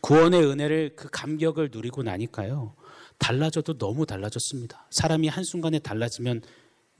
구원의 0.00 0.44
은혜를 0.44 0.96
그 0.96 1.08
감격을 1.10 1.70
누리고 1.72 2.02
나니까요. 2.02 2.74
달라져도 3.18 3.78
너무 3.78 4.06
달라졌습니다. 4.06 4.86
사람이 4.90 5.28
한순간에 5.28 5.78
달라지면 5.78 6.42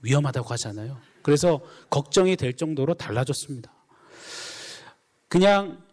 위험하다고 0.01 0.49
하잖아요. 0.53 0.97
그래서 1.21 1.59
걱정이 1.89 2.35
될 2.35 2.53
정도로 2.53 2.93
달라졌습니다. 2.93 3.73
그냥 5.27 5.83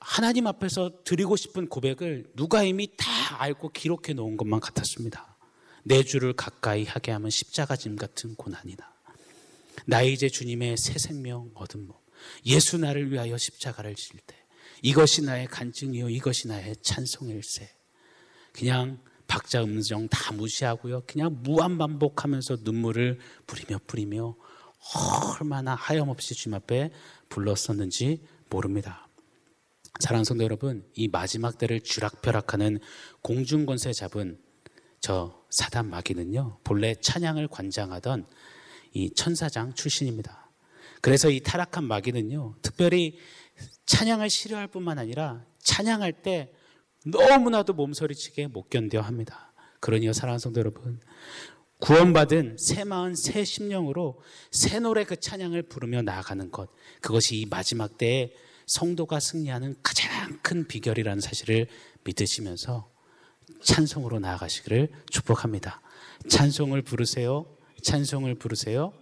하나님 0.00 0.46
앞에서 0.46 1.02
드리고 1.04 1.36
싶은 1.36 1.68
고백을 1.68 2.32
누가 2.34 2.62
이미 2.62 2.88
다 2.96 3.06
알고 3.40 3.70
기록해 3.70 4.14
놓은 4.14 4.36
것만 4.36 4.60
같았습니다. 4.60 5.36
내 5.84 6.02
주를 6.02 6.32
가까이 6.32 6.84
하게 6.84 7.12
하면 7.12 7.30
십자가 7.30 7.76
짐 7.76 7.96
같은 7.96 8.34
고난이다. 8.34 8.94
나 9.86 10.02
이제 10.02 10.28
주님의 10.28 10.76
새 10.76 10.98
생명 10.98 11.50
얻은 11.54 11.88
법. 11.88 12.02
예수 12.46 12.78
나를 12.78 13.12
위하여 13.12 13.36
십자가를 13.36 13.94
질 13.94 14.18
때. 14.26 14.36
이것이 14.82 15.22
나의 15.22 15.46
간증이요. 15.46 16.08
이것이 16.08 16.48
나의 16.48 16.76
찬송일세. 16.82 17.68
그냥 18.52 19.00
박자 19.26 19.62
음정 19.62 20.08
다 20.08 20.32
무시하고요. 20.32 21.02
그냥 21.06 21.38
무한 21.42 21.78
반복하면서 21.78 22.58
눈물을 22.62 23.18
뿌리며 23.46 23.78
뿌리며 23.86 24.36
얼마나 24.94 25.74
하염없이 25.74 26.34
주님 26.34 26.54
앞에 26.54 26.90
불렀었는지 27.28 28.22
모릅니다. 28.48 29.08
사랑하는 30.00 30.24
성도 30.24 30.44
여러분, 30.44 30.84
이 30.94 31.08
마지막 31.08 31.58
때를 31.58 31.80
쥐락펴락하는 31.80 32.78
공중권세 33.22 33.92
잡은 33.92 34.40
저 35.00 35.42
사단 35.50 35.90
마귀는요, 35.90 36.58
본래 36.64 36.94
찬양을 36.94 37.48
관장하던 37.48 38.26
이 38.92 39.12
천사장 39.14 39.74
출신입니다. 39.74 40.50
그래서 41.00 41.30
이 41.30 41.40
타락한 41.40 41.84
마귀는요, 41.84 42.56
특별히 42.62 43.18
찬양을 43.86 44.30
싫어할 44.30 44.68
뿐만 44.68 44.98
아니라 44.98 45.44
찬양할 45.58 46.22
때 46.22 46.52
너무나도 47.04 47.72
몸서리치게 47.72 48.48
못 48.48 48.68
견뎌 48.70 49.00
합니다. 49.00 49.52
그러니요, 49.80 50.12
사랑하는 50.12 50.38
성도 50.38 50.60
여러분, 50.60 51.00
구원받은 51.80 52.56
새 52.58 52.84
마음, 52.84 53.14
새 53.14 53.44
심령으로 53.44 54.20
새 54.50 54.80
노래 54.80 55.04
그 55.04 55.18
찬양을 55.18 55.62
부르며 55.62 56.02
나아가는 56.02 56.50
것. 56.50 56.68
그것이 57.00 57.36
이 57.38 57.46
마지막 57.46 57.96
때에 57.98 58.32
성도가 58.66 59.18
승리하는 59.18 59.76
가장 59.82 60.38
큰 60.42 60.66
비결이라는 60.68 61.20
사실을 61.20 61.66
믿으시면서 62.04 62.88
찬송으로 63.62 64.20
나아가시기를 64.20 64.90
축복합니다. 65.10 65.80
찬송을 66.28 66.82
부르세요. 66.82 67.46
찬송을 67.82 68.36
부르세요. 68.36 68.92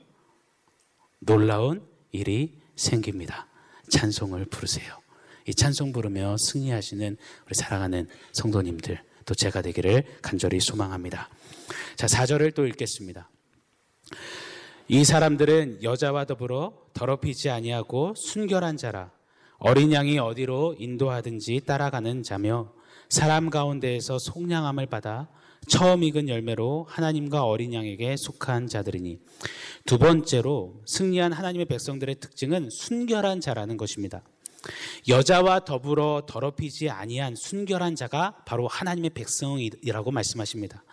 놀라운 1.19 1.87
일이 2.13 2.59
생깁니다. 2.77 3.49
찬송을 3.91 4.47
부르세요. 4.47 4.99
이 5.47 5.55
찬송 5.55 5.93
부르며 5.93 6.37
승리하시는 6.37 7.17
우리 7.47 7.55
사랑하는 7.55 8.09
성도님들 8.33 9.03
또 9.25 9.35
제가 9.35 9.63
되기를 9.63 10.05
간절히 10.23 10.61
소망합니다. 10.61 11.29
자, 11.97 12.07
4절을 12.07 12.55
또 12.55 12.67
읽겠습니다. 12.67 13.31
이 14.89 15.05
사람들은 15.05 15.83
여자와 15.83 16.25
더불어 16.25 16.73
더럽히지 16.95 17.51
아니하고 17.51 18.15
순결한 18.17 18.77
자라 18.77 19.11
어린 19.59 19.93
양이 19.93 20.19
어디로 20.19 20.77
인도하든지 20.79 21.63
따라가는 21.67 22.23
자며 22.23 22.73
사람 23.09 23.51
가운데에서 23.51 24.19
속량함을 24.19 24.87
받아 24.87 25.29
처음 25.67 26.03
익은 26.05 26.29
열매로 26.29 26.87
하나님과 26.89 27.45
어린 27.45 27.75
양에게 27.75 28.17
속한 28.17 28.69
자들이니 28.69 29.21
두 29.85 29.99
번째로 29.99 30.81
승리한 30.87 31.33
하나님의 31.33 31.67
백성들의 31.67 32.15
특징은 32.21 32.71
순결한 32.71 33.41
자라는 33.41 33.77
것입니다. 33.77 34.23
여자와 35.09 35.61
더불어 35.61 36.23
더럽히지 36.27 36.91
아니한 36.91 37.37
순결한 37.37 37.97
자가 37.97 38.43
바로 38.45 38.67
하나님의 38.67 39.11
백성이라고 39.11 40.11
말씀하십니다. 40.11 40.85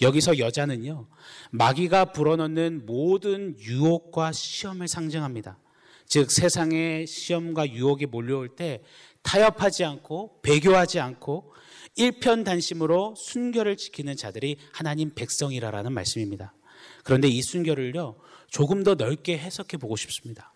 여기서 0.00 0.38
여자는요, 0.38 1.08
마귀가 1.50 2.12
불어넣는 2.12 2.86
모든 2.86 3.58
유혹과 3.58 4.32
시험을 4.32 4.88
상징합니다. 4.88 5.58
즉, 6.06 6.30
세상의 6.30 7.06
시험과 7.06 7.72
유혹이 7.72 8.06
몰려올 8.06 8.48
때 8.56 8.82
타협하지 9.22 9.84
않고 9.84 10.40
배교하지 10.42 11.00
않고 11.00 11.52
일편단심으로 11.96 13.14
순결을 13.16 13.76
지키는 13.76 14.16
자들이 14.16 14.56
하나님 14.72 15.14
백성이라라는 15.14 15.92
말씀입니다. 15.92 16.54
그런데 17.04 17.28
이 17.28 17.42
순결을요, 17.42 18.16
조금 18.48 18.84
더 18.84 18.94
넓게 18.94 19.36
해석해 19.36 19.76
보고 19.76 19.96
싶습니다. 19.96 20.54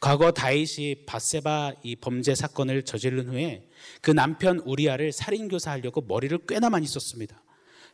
과거 0.00 0.32
다윗이 0.32 1.06
바세바 1.06 1.74
이 1.82 1.96
범죄 1.96 2.34
사건을 2.34 2.84
저지른 2.84 3.28
후에 3.28 3.66
그 4.00 4.10
남편 4.10 4.58
우리아를 4.60 5.12
살인 5.12 5.48
교사하려고 5.48 6.02
머리를 6.02 6.38
꽤나 6.46 6.70
많이 6.70 6.86
썼습니다. 6.86 7.42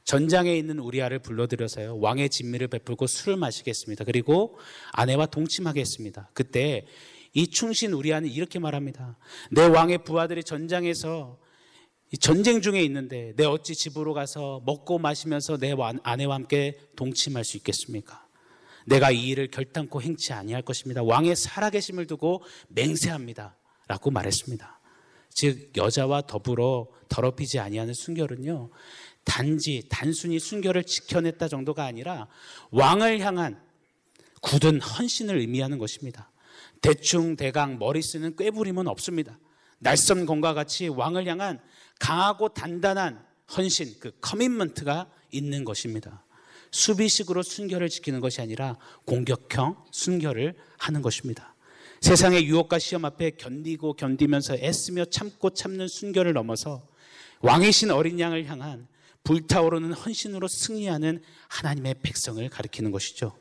전장에 0.04 0.56
있는 0.56 0.78
우리아를 0.78 1.18
불러들여서요 1.20 1.98
왕의 1.98 2.30
진미를 2.30 2.68
베풀고 2.68 3.06
술을 3.06 3.36
마시겠습니다. 3.36 4.04
그리고 4.04 4.58
아내와 4.92 5.26
동침하게 5.26 5.80
했습니다. 5.80 6.30
그때 6.34 6.86
이 7.32 7.46
충신 7.46 7.92
우리아는 7.92 8.28
이렇게 8.28 8.58
말합니다. 8.58 9.18
내 9.52 9.66
왕의 9.66 10.04
부하들이 10.04 10.42
전장에서 10.42 11.38
전쟁 12.18 12.60
중에 12.60 12.82
있는데 12.82 13.34
내 13.36 13.44
어찌 13.44 13.74
집으로 13.74 14.14
가서 14.14 14.62
먹고 14.66 14.98
마시면서 14.98 15.58
내 15.58 15.74
아내와 16.02 16.34
함께 16.34 16.76
동침할 16.96 17.44
수 17.44 17.56
있겠습니까? 17.58 18.26
내가 18.90 19.12
이 19.12 19.28
일을 19.28 19.48
결단코 19.48 20.02
행치 20.02 20.32
아니할 20.32 20.62
것입니다. 20.62 21.02
왕의 21.02 21.36
살아계심을 21.36 22.06
두고 22.08 22.42
맹세합니다. 22.68 23.56
라고 23.86 24.10
말했습니다. 24.10 24.80
즉 25.30 25.70
여자와 25.76 26.22
더불어 26.22 26.88
더럽히지 27.08 27.60
아니하는 27.60 27.94
순결은요. 27.94 28.70
단지 29.24 29.86
단순히 29.88 30.40
순결을 30.40 30.84
지켜냈다 30.84 31.46
정도가 31.46 31.84
아니라 31.84 32.26
왕을 32.72 33.20
향한 33.20 33.62
굳은 34.42 34.80
헌신을 34.80 35.38
의미하는 35.38 35.78
것입니다. 35.78 36.32
대충 36.82 37.36
대강 37.36 37.78
머리 37.78 38.02
쓰는 38.02 38.34
꾀부림은 38.34 38.88
없습니다. 38.88 39.38
날선 39.78 40.26
공과 40.26 40.52
같이 40.52 40.88
왕을 40.88 41.26
향한 41.26 41.60
강하고 42.00 42.48
단단한 42.48 43.24
헌신, 43.56 44.00
그 44.00 44.10
커밋먼트가 44.20 45.08
있는 45.30 45.64
것입니다. 45.64 46.24
수비식으로 46.70 47.42
순결을 47.42 47.88
지키는 47.88 48.20
것이 48.20 48.40
아니라 48.40 48.76
공격형 49.04 49.76
순결을 49.90 50.54
하는 50.78 51.02
것입니다. 51.02 51.54
세상의 52.00 52.46
유혹과 52.46 52.78
시험 52.78 53.04
앞에 53.04 53.32
견디고 53.32 53.94
견디면서 53.94 54.56
애쓰며 54.56 55.06
참고 55.06 55.50
참는 55.50 55.86
순결을 55.88 56.32
넘어서 56.32 56.86
왕이신 57.40 57.90
어린 57.90 58.18
양을 58.18 58.46
향한 58.46 58.86
불타오르는 59.24 59.92
헌신으로 59.92 60.48
승리하는 60.48 61.22
하나님의 61.48 61.96
백성을 62.02 62.48
가리키는 62.48 62.90
것이죠. 62.90 63.36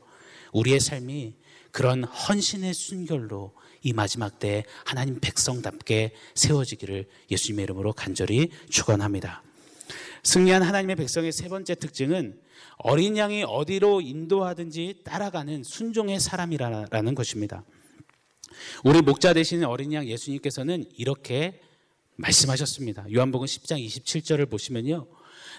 우리의 0.52 0.80
삶이 0.80 1.34
그런 1.70 2.04
헌신의 2.04 2.74
순결로 2.74 3.54
이 3.82 3.92
마지막 3.92 4.38
때에 4.38 4.64
하나님 4.84 5.20
백성답게 5.20 6.12
세워지기를 6.34 7.06
예수님의 7.30 7.62
이름으로 7.64 7.92
간절히 7.92 8.50
축원합니다. 8.68 9.42
승리한 10.22 10.62
하나님의 10.62 10.96
백성의 10.96 11.32
세 11.32 11.48
번째 11.48 11.74
특징은 11.76 12.38
어린 12.78 13.16
양이 13.16 13.44
어디로 13.46 14.00
인도하든지 14.00 15.02
따라가는 15.04 15.64
순종의 15.64 16.20
사람이라는 16.20 17.14
것입니다. 17.14 17.64
우리 18.84 19.00
목자 19.02 19.32
되시는 19.34 19.66
어린 19.66 19.92
양 19.92 20.06
예수님께서는 20.06 20.84
이렇게 20.96 21.60
말씀하셨습니다. 22.16 23.06
요한복음 23.12 23.46
10장 23.46 23.84
27절을 23.84 24.50
보시면요. 24.50 25.06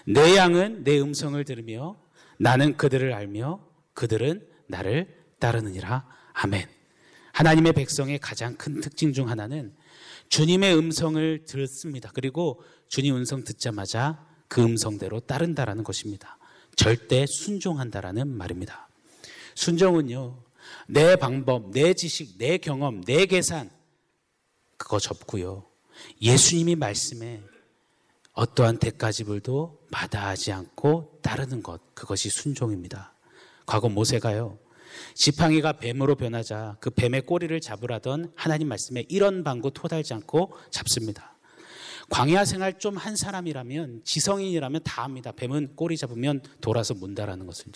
내 0.06 0.36
양은 0.36 0.84
내 0.84 1.00
음성을 1.00 1.42
들으며 1.44 1.96
나는 2.38 2.76
그들을 2.76 3.12
알며 3.12 3.60
그들은 3.94 4.46
나를 4.66 5.14
따르느니라. 5.38 6.06
아멘. 6.34 6.66
하나님의 7.32 7.72
백성의 7.72 8.18
가장 8.18 8.56
큰 8.56 8.80
특징 8.80 9.12
중 9.12 9.28
하나는 9.28 9.74
주님의 10.28 10.76
음성을 10.76 11.44
듣습니다. 11.46 12.10
그리고 12.14 12.62
주님 12.88 13.16
음성 13.16 13.44
듣자마자 13.44 14.26
그 14.48 14.62
음성대로 14.62 15.20
따른다라는 15.20 15.84
것입니다. 15.84 16.38
절대 16.76 17.26
순종한다라는 17.26 18.28
말입니다. 18.28 18.88
순종은요, 19.54 20.42
내 20.88 21.16
방법, 21.16 21.70
내 21.70 21.94
지식, 21.94 22.38
내 22.38 22.58
경험, 22.58 23.02
내 23.02 23.26
계산, 23.26 23.70
그거 24.76 24.98
접고요. 24.98 25.66
예수님이 26.20 26.76
말씀에 26.76 27.42
어떠한 28.32 28.78
대가지불도 28.78 29.86
마다하지 29.90 30.52
않고 30.52 31.18
따르는 31.22 31.62
것, 31.62 31.94
그것이 31.94 32.30
순종입니다. 32.30 33.14
과거 33.66 33.88
모세가요, 33.88 34.58
지팡이가 35.14 35.74
뱀으로 35.74 36.16
변하자 36.16 36.76
그 36.80 36.90
뱀의 36.90 37.22
꼬리를 37.22 37.58
잡으라던 37.60 38.32
하나님 38.34 38.68
말씀에 38.68 39.04
이런 39.08 39.44
방구 39.44 39.72
토달지 39.72 40.14
않고 40.14 40.52
잡습니다. 40.70 41.31
광야 42.10 42.44
생활 42.44 42.78
좀 42.78 42.96
한 42.96 43.16
사람이라면 43.16 44.02
지성인이라면 44.04 44.82
다 44.84 45.04
압니다. 45.04 45.32
뱀은 45.32 45.76
꼬리 45.76 45.96
잡으면 45.96 46.42
돌아서 46.60 46.94
문다라는 46.94 47.46
것을요. 47.46 47.72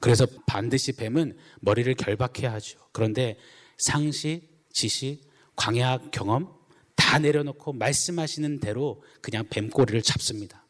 그래서 0.00 0.26
반드시 0.46 0.92
뱀은 0.92 1.36
머리를 1.60 1.94
결박해야 1.94 2.52
하죠. 2.54 2.78
그런데 2.92 3.38
상식, 3.78 4.42
지식, 4.72 5.20
광야 5.56 5.98
경험 6.10 6.52
다 6.96 7.18
내려놓고 7.18 7.72
말씀하시는 7.72 8.60
대로 8.60 9.02
그냥 9.20 9.44
뱀 9.48 9.70
꼬리를 9.70 10.02
잡습니다. 10.02 10.64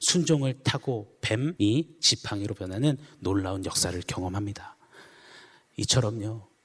순종을 0.00 0.62
타고 0.62 1.16
뱀이 1.20 1.96
지팡이로 2.00 2.54
변하는 2.54 2.98
놀라운 3.18 3.64
역사를 3.64 4.00
경험합니다. 4.06 4.76
이처럼요. 5.78 6.55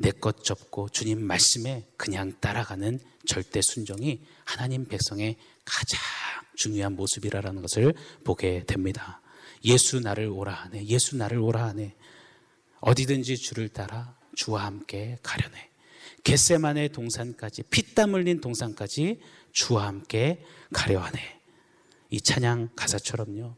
내 0.00 0.12
것 0.12 0.44
접고 0.44 0.88
주님 0.88 1.20
말씀에 1.20 1.88
그냥 1.96 2.32
따라가는 2.40 3.00
절대 3.26 3.60
순종이 3.60 4.22
하나님 4.44 4.86
백성의 4.86 5.36
가장 5.64 6.00
중요한 6.54 6.94
모습이라는 6.94 7.60
것을 7.62 7.94
보게 8.24 8.64
됩니다. 8.64 9.20
예수 9.64 9.98
나를 9.98 10.28
오라 10.28 10.52
하네. 10.52 10.86
예수 10.86 11.16
나를 11.16 11.38
오라 11.38 11.66
하네. 11.68 11.96
어디든지 12.80 13.36
주를 13.38 13.68
따라 13.68 14.16
주와 14.36 14.66
함께 14.66 15.18
가려네. 15.22 15.68
겟세만의 16.22 16.90
동산까지 16.90 17.64
피땀 17.64 18.14
흘린 18.14 18.40
동산까지 18.40 19.20
주와 19.52 19.88
함께 19.88 20.44
가려 20.72 21.00
하네. 21.00 21.40
이 22.10 22.20
찬양 22.20 22.70
가사처럼요. 22.76 23.56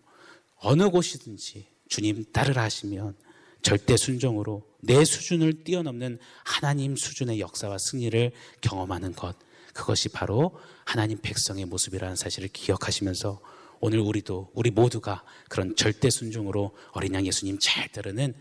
어느 0.56 0.88
곳이든지 0.88 1.68
주님 1.88 2.24
따르라 2.32 2.62
하시면 2.62 3.14
절대 3.60 3.98
순종으로 3.98 4.69
내 4.80 5.04
수준을 5.04 5.64
뛰어넘는 5.64 6.18
하나님 6.44 6.96
수준의 6.96 7.40
역사와 7.40 7.78
승리를 7.78 8.32
경험하는 8.60 9.14
것. 9.14 9.36
그것이 9.72 10.08
바로 10.08 10.58
하나님 10.84 11.18
백성의 11.18 11.66
모습이라는 11.66 12.16
사실을 12.16 12.48
기억하시면서 12.48 13.40
오늘 13.80 14.00
우리도 14.00 14.50
우리 14.54 14.70
모두가 14.70 15.22
그런 15.48 15.74
절대 15.74 16.10
순종으로 16.10 16.76
어린 16.92 17.14
양 17.14 17.26
예수님 17.26 17.58
잘 17.60 17.88
따르는 17.88 18.34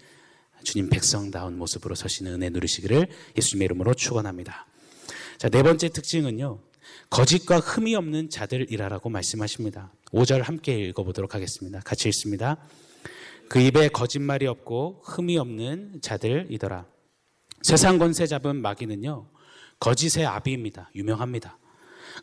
주님 0.63 0.89
백성다운 0.89 1.57
모습으로 1.57 1.95
서시는 1.95 2.33
은혜 2.33 2.49
누리시기를 2.49 3.07
예수님의 3.37 3.65
이름으로 3.65 3.93
축원합니다. 3.93 4.67
자, 5.37 5.47
네 5.47 5.63
번째 5.63 5.89
특징은요. 5.89 6.59
거짓과 7.09 7.59
흠이 7.59 7.95
없는 7.95 8.29
자들이라라고 8.29 9.09
말씀하십니다. 9.09 9.93
5절 10.11 10.43
함께 10.43 10.77
읽어 10.79 11.03
보도록 11.03 11.33
하겠습니다. 11.33 11.79
같이 11.79 12.09
읽습니다. 12.09 12.57
그 13.49 13.59
입에 13.59 13.89
거짓말이 13.89 14.45
없고 14.45 15.01
흠이 15.03 15.37
없는 15.37 16.01
자들이더라. 16.01 16.85
세상 17.63 17.97
권세 17.97 18.27
잡은 18.27 18.61
마귀는요, 18.61 19.27
거짓의 19.79 20.25
아비입니다. 20.25 20.91
유명합니다. 20.93 21.57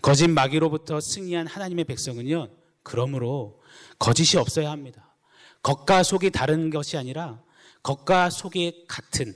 거짓 0.02 0.28
마귀로부터 0.28 1.00
승리한 1.00 1.48
하나님의 1.48 1.84
백성은요, 1.84 2.48
그러므로 2.84 3.60
거짓이 3.98 4.38
없어야 4.38 4.70
합니다. 4.70 5.16
겉과 5.62 6.04
속이 6.04 6.30
다른 6.30 6.70
것이 6.70 6.96
아니라 6.96 7.42
겉과 7.82 8.30
속이 8.30 8.84
같은 8.86 9.34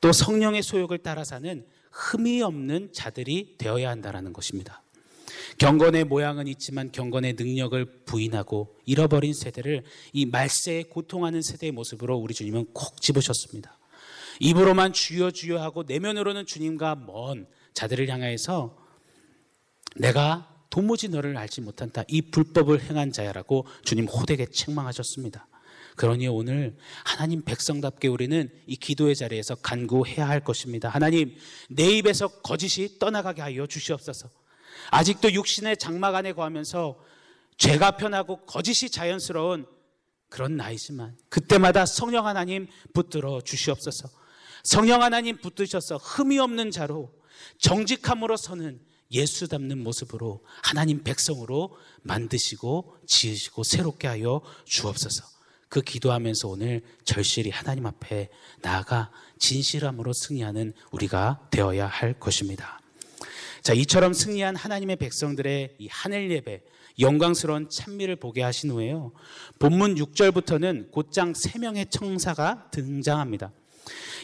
또 0.00 0.12
성령의 0.12 0.62
소욕을 0.62 0.98
따라 0.98 1.24
사는 1.24 1.66
흠이 1.90 2.42
없는 2.42 2.92
자들이 2.92 3.56
되어야 3.58 3.90
한다는 3.90 4.32
것입니다. 4.32 4.81
경건의 5.58 6.04
모양은 6.04 6.46
있지만 6.48 6.92
경건의 6.92 7.34
능력을 7.34 8.04
부인하고 8.04 8.76
잃어버린 8.84 9.34
세대를 9.34 9.82
이 10.12 10.26
말세에 10.26 10.84
고통하는 10.84 11.42
세대의 11.42 11.72
모습으로 11.72 12.16
우리 12.16 12.34
주님은 12.34 12.66
콕 12.72 13.00
집으셨습니다. 13.00 13.78
입으로만 14.40 14.92
주여 14.92 15.30
주여 15.30 15.60
하고 15.60 15.84
내면으로는 15.84 16.46
주님과 16.46 16.96
먼 17.06 17.46
자들을 17.74 18.08
향하여서 18.08 18.76
내가 19.96 20.48
도무지 20.70 21.08
너를 21.08 21.36
알지 21.36 21.60
못한다. 21.60 22.02
이 22.08 22.22
불법을 22.22 22.82
행한 22.82 23.12
자야라고 23.12 23.66
주님 23.84 24.06
호되게 24.06 24.46
책망하셨습니다. 24.46 25.46
그러니 25.96 26.26
오늘 26.28 26.76
하나님 27.04 27.42
백성답게 27.42 28.08
우리는 28.08 28.50
이 28.66 28.76
기도의 28.76 29.14
자리에서 29.14 29.56
간구해야 29.56 30.26
할 30.26 30.40
것입니다. 30.40 30.88
하나님, 30.88 31.36
내 31.68 31.90
입에서 31.98 32.28
거짓이 32.28 32.98
떠나가게 32.98 33.42
하여 33.42 33.66
주시옵소서. 33.66 34.30
아직도 34.90 35.32
육신의 35.32 35.76
장막 35.76 36.14
안에 36.14 36.32
거하면서 36.32 36.98
죄가 37.56 37.92
편하고 37.92 38.44
거짓이 38.46 38.90
자연스러운 38.90 39.66
그런 40.28 40.56
나이지만 40.56 41.16
그때마다 41.28 41.86
성령 41.86 42.26
하나님 42.26 42.66
붙들어 42.94 43.40
주시옵소서. 43.42 44.08
성령 44.64 45.02
하나님 45.02 45.36
붙드셔서 45.38 45.96
흠이 45.96 46.38
없는 46.38 46.70
자로 46.70 47.12
정직함으로 47.58 48.36
서는 48.36 48.80
예수 49.10 49.46
닮는 49.46 49.82
모습으로 49.82 50.42
하나님 50.62 51.02
백성으로 51.02 51.76
만드시고 52.02 52.96
지으시고 53.06 53.62
새롭게 53.62 54.08
하여 54.08 54.40
주옵소서. 54.64 55.24
그 55.68 55.80
기도하면서 55.80 56.48
오늘 56.48 56.82
절실히 57.04 57.50
하나님 57.50 57.86
앞에 57.86 58.28
나아가 58.60 59.10
진실함으로 59.38 60.12
승리하는 60.12 60.74
우리가 60.90 61.48
되어야 61.50 61.86
할 61.86 62.18
것입니다. 62.18 62.81
자, 63.62 63.74
이처럼 63.74 64.12
승리한 64.12 64.56
하나님의 64.56 64.96
백성들의 64.96 65.76
이 65.78 65.86
하늘 65.88 66.32
예배, 66.32 66.62
영광스러운 66.98 67.68
찬미를 67.68 68.16
보게 68.16 68.42
하신 68.42 68.72
후에요. 68.72 69.12
본문 69.60 69.94
6절부터는 69.94 70.90
곧장 70.90 71.32
세 71.32 71.60
명의 71.60 71.86
청사가 71.88 72.70
등장합니다. 72.72 73.52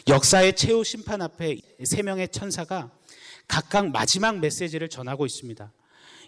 역사의 0.09 0.57
최후 0.57 0.83
심판 0.83 1.21
앞에 1.21 1.57
세 1.85 2.01
명의 2.01 2.27
천사가 2.27 2.91
각각 3.47 3.91
마지막 3.91 4.39
메시지를 4.39 4.89
전하고 4.89 5.25
있습니다. 5.25 5.71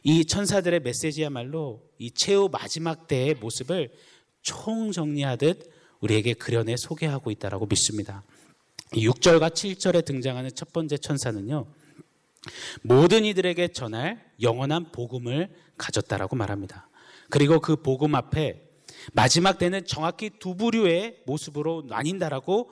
이 0.03 0.25
천사들의 0.25 0.79
메시지야말로 0.79 1.83
이 1.97 2.11
최후 2.11 2.47
마지막 2.49 3.07
때의 3.07 3.35
모습을 3.35 3.91
총정리하듯 4.41 5.69
우리에게 5.99 6.33
그려내 6.33 6.77
소개하고 6.77 7.29
있다고 7.29 7.65
믿습니다. 7.65 8.23
6절과 8.93 9.51
7절에 9.51 10.05
등장하는 10.05 10.51
첫 10.55 10.71
번째 10.71 10.97
천사는요. 10.97 11.67
모든 12.81 13.25
이들에게 13.25 13.69
전할 13.69 14.23
영원한 14.41 14.91
복음을 14.91 15.49
가졌다라고 15.77 16.35
말합니다. 16.35 16.89
그리고 17.29 17.59
그 17.59 17.75
복음 17.75 18.15
앞에 18.15 18.61
마지막 19.13 19.57
때는 19.57 19.85
정확히 19.85 20.29
두 20.29 20.55
부류의 20.55 21.23
모습으로 21.25 21.85
나뉜다라고 21.87 22.71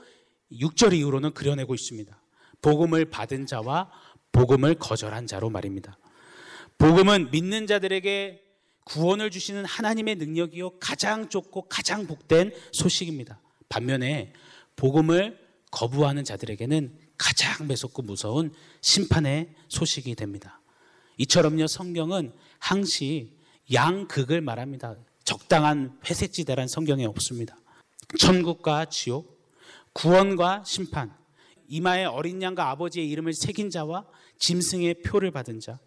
6절 0.51 0.93
이후로는 0.93 1.33
그려내고 1.33 1.75
있습니다. 1.75 2.21
복음을 2.61 3.05
받은 3.05 3.45
자와 3.45 3.89
복음을 4.31 4.75
거절한 4.75 5.27
자로 5.27 5.49
말입니다. 5.49 5.97
복음은 6.77 7.31
믿는 7.31 7.67
자들에게 7.67 8.43
구원을 8.85 9.29
주시는 9.29 9.65
하나님의 9.65 10.15
능력이요 10.15 10.79
가장 10.79 11.29
좁고 11.29 11.63
가장 11.69 12.07
복된 12.07 12.51
소식입니다. 12.71 13.39
반면에 13.69 14.33
복음을 14.75 15.37
거부하는 15.71 16.23
자들에게는 16.23 16.97
가장 17.19 17.67
매섭고 17.67 18.01
무서운 18.01 18.51
심판의 18.81 19.53
소식이 19.67 20.15
됩니다. 20.15 20.61
이처럼요 21.17 21.67
성경은 21.67 22.33
항시 22.57 23.37
양극을 23.71 24.41
말합니다. 24.41 24.95
적당한 25.25 25.99
회색지대란 26.09 26.67
성경에 26.67 27.05
없습니다. 27.05 27.57
천국과 28.17 28.85
지옥, 28.85 29.37
구원과 29.93 30.63
심판, 30.65 31.13
이마에 31.67 32.05
어린 32.05 32.41
양과 32.41 32.69
아버지의 32.71 33.07
이름을 33.09 33.33
새긴 33.33 33.69
자와 33.69 34.05
짐승의 34.39 35.03
표를 35.03 35.29
받은 35.29 35.59
자, 35.59 35.77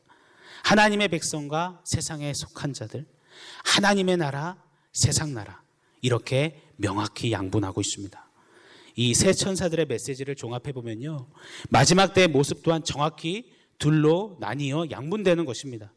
하나님의 0.64 1.09
백성과 1.09 1.81
세상에 1.85 2.33
속한 2.35 2.75
자들, 2.75 3.07
하나님의 3.64 4.18
나라, 4.18 4.62
세상 4.92 5.33
나라, 5.33 5.62
이렇게 6.03 6.62
명확히 6.77 7.33
양분하고 7.33 7.81
있습니다. 7.81 8.32
이 8.96 9.14
세 9.14 9.33
천사들의 9.33 9.87
메시지를 9.87 10.35
종합해 10.37 10.72
보면요. 10.72 11.28
마지막 11.70 12.12
때의 12.12 12.28
모습 12.28 12.62
또한 12.62 12.85
정확히 12.85 13.50
둘로 13.78 14.37
나뉘어 14.40 14.87
양분되는 14.90 15.44
것입니다. 15.44 15.92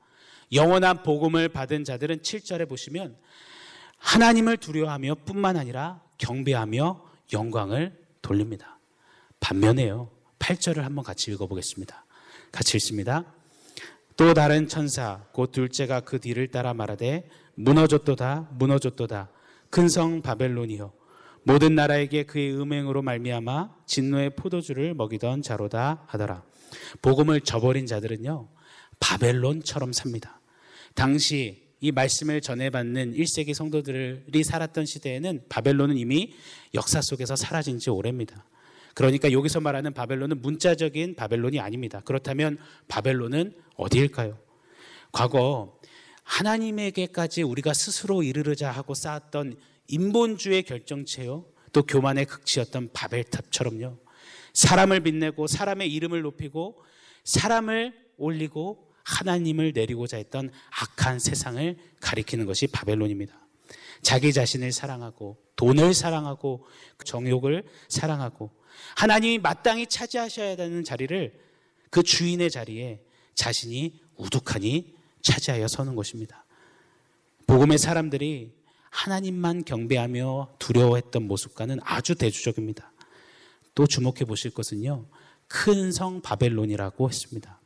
영원한 0.53 1.03
복음을 1.03 1.49
받은 1.49 1.83
자들은 1.83 2.19
7절에 2.19 2.69
보시면 2.69 3.17
하나님을 3.97 4.57
두려워하며 4.57 5.15
뿐만 5.25 5.57
아니라 5.57 6.01
경배하며 6.17 7.03
영광을 7.33 7.97
돌립니다. 8.21 8.79
반면에요. 9.39 10.09
8절을 10.39 10.81
한번 10.81 11.03
같이 11.03 11.31
읽어보겠습니다. 11.31 12.05
같이 12.51 12.77
읽습니다. 12.77 13.25
또 14.15 14.33
다른 14.33 14.67
천사 14.67 15.25
곧 15.33 15.51
둘째가 15.51 16.01
그 16.01 16.19
뒤를 16.19 16.47
따라 16.49 16.73
말하되 16.73 17.27
무너졌도다 17.55 18.49
무너졌도다 18.53 19.29
큰 19.69 19.89
성 19.89 20.21
바벨론이요 20.21 20.93
모든 21.47 21.75
나라에게 21.75 22.23
그의 22.23 22.59
음행으로 22.59 23.03
말미암아 23.03 23.75
진노의 23.85 24.31
포도주를 24.31 24.95
먹이던 24.95 25.43
자로다 25.43 26.03
하더라. 26.07 26.43
복음을 27.03 27.39
저버린 27.41 27.85
자들은요. 27.85 28.49
바벨론처럼 28.99 29.93
삽니다. 29.93 30.41
당시 30.95 31.63
이 31.81 31.91
말씀을 31.91 32.41
전해받는 32.41 33.13
1세기 33.13 33.53
성도들이 33.53 34.43
살았던 34.43 34.87
시대에는 34.87 35.43
바벨론은 35.47 35.97
이미 35.97 36.33
역사 36.73 36.99
속에서 36.99 37.35
사라진 37.35 37.77
지 37.77 37.91
오래입니다. 37.91 38.43
그러니까 38.95 39.31
여기서 39.31 39.59
말하는 39.59 39.93
바벨론은 39.93 40.41
문자적인 40.41 41.13
바벨론이 41.13 41.59
아닙니다. 41.59 42.01
그렇다면 42.05 42.57
바벨론은 42.87 43.53
어디일까요? 43.75 44.39
과거 45.11 45.77
하나님에게까지 46.23 47.43
우리가 47.43 47.75
스스로 47.75 48.23
이르르자 48.23 48.71
하고 48.71 48.95
쌓았던 48.95 49.57
인본주의 49.87 50.63
결정체요. 50.63 51.45
또 51.71 51.83
교만의 51.83 52.25
극치였던 52.25 52.91
바벨탑처럼요. 52.93 53.97
사람을 54.53 55.01
빛내고 55.01 55.47
사람의 55.47 55.91
이름을 55.93 56.21
높이고 56.21 56.81
사람을 57.25 57.93
올리고 58.17 58.91
하나님을 59.03 59.73
내리고자 59.73 60.17
했던 60.17 60.51
악한 60.81 61.19
세상을 61.19 61.77
가리키는 61.99 62.45
것이 62.45 62.67
바벨론입니다. 62.67 63.45
자기 64.01 64.33
자신을 64.33 64.71
사랑하고 64.71 65.37
돈을 65.55 65.93
사랑하고 65.93 66.65
정욕을 67.03 67.63
사랑하고 67.87 68.51
하나님이 68.95 69.39
마땅히 69.39 69.87
차지하셔야 69.87 70.55
되는 70.55 70.83
자리를 70.83 71.39
그 71.89 72.03
주인의 72.03 72.49
자리에 72.49 73.01
자신이 73.35 73.99
우두하니 74.15 74.95
차지하여 75.21 75.67
서는 75.67 75.95
것입니다. 75.95 76.45
복음의 77.47 77.77
사람들이 77.77 78.53
하나님만 78.95 79.65
경배하며 79.65 80.55
두려워했던 80.57 81.27
모습과는 81.27 81.79
아주 81.83 82.15
대조적입니다. 82.15 82.93
또 83.75 83.85
주목해 83.85 84.23
보실 84.25 84.51
것은요. 84.51 85.05
큰 85.49 85.91
성 85.91 86.21
바벨론이라고 86.21 87.09
했습니다. 87.09 87.59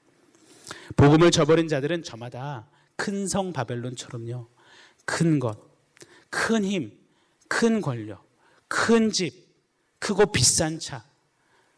복음을 0.95 1.29
저버린 1.29 1.67
자들은 1.67 2.01
저마다 2.03 2.67
큰 2.95 3.27
성 3.27 3.53
바벨론처럼요. 3.53 4.47
큰 5.05 5.39
것, 5.39 5.57
큰 6.31 6.65
힘, 6.65 6.97
큰 7.47 7.79
권력, 7.79 8.27
큰 8.67 9.11
집, 9.11 9.47
크고 9.99 10.31
비싼 10.31 10.79
차, 10.79 11.05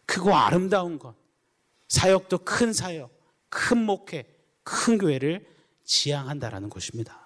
크고 0.05 0.33
아름다운 0.33 0.97
것, 0.97 1.13
사역도 1.89 2.39
큰 2.39 2.71
사역, 2.71 3.11
큰 3.49 3.83
목회, 3.83 4.25
큰 4.63 4.97
교회를 4.97 5.45
지향한다라는 5.83 6.69
것입니다. 6.69 7.20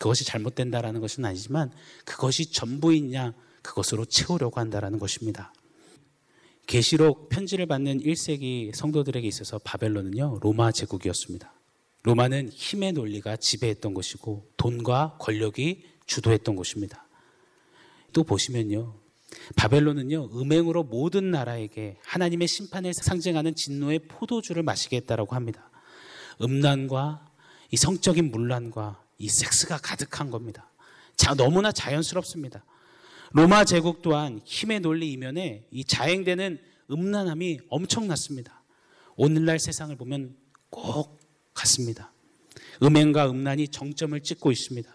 그것이 0.00 0.24
잘못된다라는 0.24 1.02
것은 1.02 1.26
아니지만 1.26 1.70
그것이 2.06 2.50
전부이냐 2.50 3.34
그것으로 3.60 4.06
채우려고 4.06 4.58
한다라는 4.58 4.98
것입니다. 4.98 5.52
계시록 6.66 7.28
편지를 7.28 7.66
받는 7.66 8.00
1세기 8.00 8.74
성도들에게 8.74 9.28
있어서 9.28 9.58
바벨론은요, 9.58 10.38
로마 10.40 10.72
제국이었습니다. 10.72 11.52
로마는 12.04 12.48
힘의 12.48 12.92
논리가 12.92 13.36
지배했던 13.36 13.92
것이고 13.92 14.48
돈과 14.56 15.18
권력이 15.20 15.84
주도했던 16.06 16.56
것입니다. 16.56 17.06
또 18.14 18.24
보시면요. 18.24 18.94
바벨론은요, 19.56 20.30
음행으로 20.32 20.84
모든 20.84 21.30
나라에게 21.30 21.98
하나님의 22.04 22.48
심판을 22.48 22.94
상징하는 22.94 23.54
진노의 23.54 23.98
포도주를 24.08 24.62
마시게 24.62 24.96
했다라고 24.96 25.34
합니다. 25.34 25.70
음란과 26.40 27.28
이 27.70 27.76
성적인 27.76 28.30
문란과 28.30 29.09
이 29.20 29.28
섹스가 29.28 29.78
가득한 29.78 30.30
겁니다. 30.30 30.68
자, 31.14 31.34
너무나 31.34 31.70
자연스럽습니다. 31.70 32.64
로마 33.32 33.64
제국 33.64 34.02
또한 34.02 34.40
힘의 34.44 34.80
논리 34.80 35.12
이면에 35.12 35.66
이 35.70 35.84
자행되는 35.84 36.58
음란함이 36.90 37.60
엄청났습니다. 37.68 38.62
오늘날 39.16 39.60
세상을 39.60 39.94
보면 39.96 40.36
꼭 40.70 41.20
같습니다. 41.52 42.12
음행과 42.82 43.30
음란이 43.30 43.68
정점을 43.68 44.18
찍고 44.22 44.50
있습니다. 44.50 44.90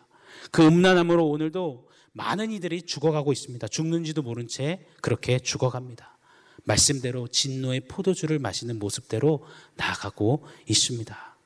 그 0.51 0.65
음란함으로 0.65 1.29
오늘도 1.29 1.87
많은 2.13 2.51
이들이 2.51 2.81
죽어가고 2.81 3.31
있습니다. 3.31 3.67
죽는지도 3.67 4.23
모른 4.23 4.47
채 4.47 4.85
그렇게 5.01 5.37
죽어갑니다. 5.37 6.17
말씀대로 6.63 7.27
진노의 7.27 7.81
포도주를 7.81 8.39
마시는 8.39 8.79
모습대로 8.79 9.45
나아가고 9.75 10.45
있습니다. 10.67 11.37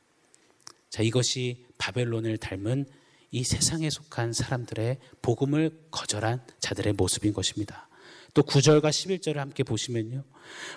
자, 0.89 1.03
이것이 1.03 1.68
바벨론을 1.79 2.37
닮은 2.37 2.85
이 3.31 3.43
세상에 3.43 3.89
속한 3.89 4.33
사람들의 4.33 4.99
복음을 5.21 5.71
거절한 5.89 6.45
자들의 6.59 6.93
모습인 6.93 7.33
것입니다. 7.33 7.89
또 8.33 8.43
9절과 8.43 8.89
11절을 8.89 9.35
함께 9.35 9.63
보시면요. 9.63 10.23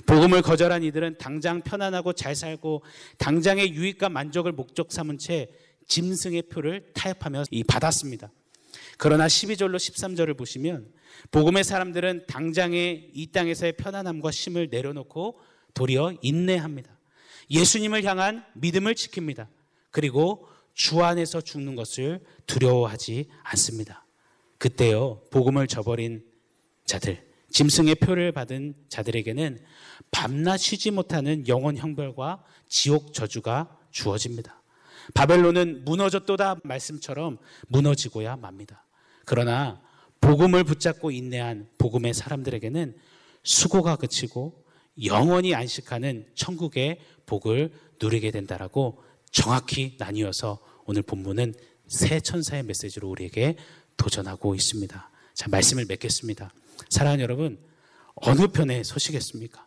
복음을 0.06 0.40
거절한 0.40 0.82
이들은 0.84 1.18
당장 1.18 1.60
편안하고 1.60 2.14
잘 2.14 2.34
살고 2.34 2.82
당장의 3.18 3.74
유익과 3.74 4.08
만족을 4.08 4.52
목적 4.52 4.90
삼은 4.90 5.18
채 5.18 5.50
짐승의 5.86 6.42
표를 6.42 6.92
타협하며 6.94 7.44
받았습니다. 7.68 8.30
그러나 8.96 9.26
12절로 9.26 9.76
13절을 9.76 10.36
보시면 10.36 10.92
복음의 11.30 11.64
사람들은 11.64 12.26
당장의 12.26 13.10
이 13.14 13.26
땅에서의 13.32 13.72
편안함과 13.72 14.30
쉼을 14.30 14.68
내려놓고 14.70 15.38
도리어 15.74 16.14
인내합니다. 16.22 16.98
예수님을 17.50 18.04
향한 18.04 18.44
믿음을 18.54 18.94
지킵니다. 18.94 19.48
그리고 19.90 20.48
주 20.74 21.02
안에서 21.02 21.40
죽는 21.40 21.76
것을 21.76 22.20
두려워하지 22.46 23.28
않습니다. 23.42 24.04
그때요, 24.58 25.20
복음을 25.30 25.66
저버린 25.66 26.24
자들, 26.86 27.24
짐승의 27.50 27.96
표를 27.96 28.32
받은 28.32 28.74
자들에게는 28.88 29.60
밤낮 30.10 30.56
쉬지 30.58 30.90
못하는 30.90 31.46
영원 31.48 31.76
형벌과 31.76 32.42
지옥 32.68 33.12
저주가 33.12 33.76
주어집니다. 33.90 34.62
바벨론은 35.14 35.84
무너졌도다 35.84 36.60
말씀처럼 36.64 37.38
무너지고야 37.68 38.36
맙니다. 38.36 38.84
그러나 39.24 39.82
복음을 40.20 40.64
붙잡고 40.64 41.10
인내한 41.10 41.68
복음의 41.78 42.14
사람들에게는 42.14 42.96
수고가 43.42 43.96
그치고 43.96 44.64
영원히 45.04 45.54
안식하는 45.54 46.26
천국의 46.34 47.00
복을 47.26 47.72
누리게 48.00 48.30
된다라고 48.30 49.02
정확히 49.32 49.96
나뉘어서 49.98 50.60
오늘 50.84 51.02
본문은 51.02 51.54
새 51.88 52.20
천사의 52.20 52.62
메시지로 52.62 53.08
우리에게 53.08 53.56
도전하고 53.96 54.54
있습니다. 54.54 55.10
자, 55.34 55.48
말씀을 55.48 55.86
맺겠습니다. 55.88 56.52
사랑하는 56.90 57.22
여러분, 57.22 57.58
어느 58.14 58.46
편에 58.48 58.84
서시겠습니까? 58.84 59.66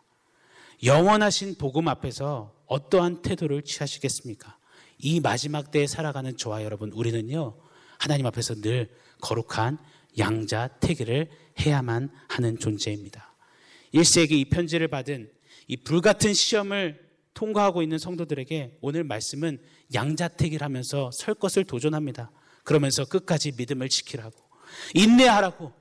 영원하신 0.84 1.56
복음 1.58 1.88
앞에서 1.88 2.54
어떠한 2.66 3.22
태도를 3.22 3.62
취하시겠습니까? 3.62 4.56
이 4.98 5.20
마지막 5.20 5.70
때에 5.70 5.86
살아가는 5.86 6.36
저와 6.36 6.62
여러분, 6.62 6.92
우리는요, 6.92 7.56
하나님 7.98 8.26
앞에서 8.26 8.54
늘 8.56 8.90
거룩한 9.20 9.78
양자 10.18 10.68
태기를 10.80 11.28
해야만 11.60 12.10
하는 12.28 12.58
존재입니다. 12.58 13.34
1세기 13.94 14.32
이 14.32 14.44
편지를 14.46 14.88
받은 14.88 15.30
이 15.68 15.76
불같은 15.76 16.34
시험을 16.34 17.05
통과하고 17.36 17.82
있는 17.82 17.98
성도들에게 17.98 18.78
오늘 18.80 19.04
말씀은 19.04 19.60
양자택일 19.94 20.64
하면서 20.64 21.10
설 21.12 21.34
것을 21.34 21.64
도전합니다. 21.64 22.32
그러면서 22.64 23.04
끝까지 23.04 23.52
믿음을 23.56 23.88
지키라고 23.88 24.34
인내하라고 24.94 25.72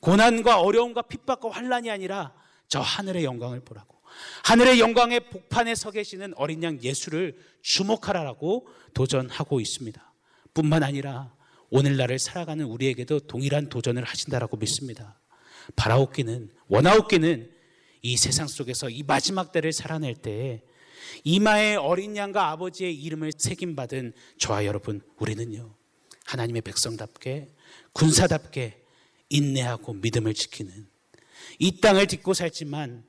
고난과 0.00 0.60
어려움과 0.60 1.02
핍박과 1.02 1.50
환란이 1.50 1.90
아니라 1.90 2.34
저 2.68 2.80
하늘의 2.80 3.24
영광을 3.24 3.60
보라고 3.60 4.00
하늘의 4.44 4.80
영광의 4.80 5.28
복판에 5.28 5.74
서 5.74 5.90
계시는 5.90 6.32
어린 6.36 6.62
양 6.62 6.82
예수를 6.82 7.38
주목하라라고 7.62 8.66
도전하고 8.94 9.60
있습니다. 9.60 10.12
뿐만 10.54 10.82
아니라 10.82 11.34
오늘날을 11.70 12.18
살아가는 12.18 12.64
우리에게도 12.64 13.20
동일한 13.20 13.68
도전을 13.68 14.04
하신다라고 14.04 14.56
믿습니다. 14.56 15.20
바라옵기는 15.76 16.50
원하옵기는 16.68 17.50
이 18.02 18.16
세상 18.16 18.46
속에서 18.46 18.88
이 18.88 19.02
마지막 19.02 19.52
때를 19.52 19.72
살아낼 19.72 20.14
때에 20.14 20.62
이마에 21.24 21.76
어린 21.76 22.16
양과 22.16 22.50
아버지의 22.50 22.94
이름을 22.94 23.32
새김받은 23.36 24.12
저와 24.38 24.66
여러분 24.66 25.00
우리는요 25.18 25.74
하나님의 26.26 26.62
백성답게 26.62 27.54
군사답게 27.92 28.82
인내하고 29.28 29.94
믿음을 29.94 30.34
지키는 30.34 30.86
이 31.58 31.80
땅을 31.80 32.06
딛고 32.06 32.34
살지만 32.34 33.04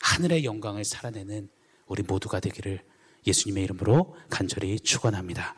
하늘의 0.00 0.44
영광을 0.44 0.84
살아내는 0.84 1.48
우리 1.86 2.02
모두가 2.02 2.40
되기를 2.40 2.82
예수님의 3.26 3.64
이름으로 3.64 4.16
간절히 4.28 4.78
축원합니다. 4.78 5.54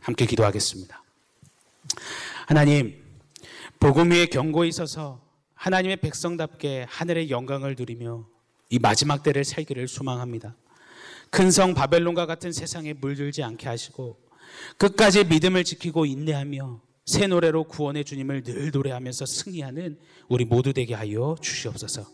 함께 0.00 0.26
기도하겠습니다. 0.26 1.02
하나님 2.46 3.02
복음 3.78 4.10
위에 4.10 4.26
경고에 4.26 4.68
있어서 4.68 5.20
하나님의 5.54 5.96
백성답게 5.98 6.86
하늘의 6.88 7.30
영광을 7.30 7.76
누리며 7.78 8.26
이 8.70 8.78
마지막 8.78 9.22
때를 9.22 9.44
살기를 9.44 9.86
소망합니다. 9.86 10.56
큰 11.32 11.50
성 11.50 11.72
바벨론과 11.72 12.26
같은 12.26 12.52
세상에 12.52 12.92
물들지 12.92 13.42
않게 13.42 13.66
하시고 13.66 14.18
끝까지 14.76 15.24
믿음을 15.24 15.64
지키고 15.64 16.04
인내하며 16.04 16.82
새 17.06 17.26
노래로 17.26 17.64
구원의 17.64 18.04
주님을 18.04 18.42
늘 18.42 18.70
노래하면서 18.70 19.24
승리하는 19.24 19.98
우리 20.28 20.44
모두 20.44 20.74
되게 20.74 20.94
하여 20.94 21.34
주시옵소서. 21.40 22.06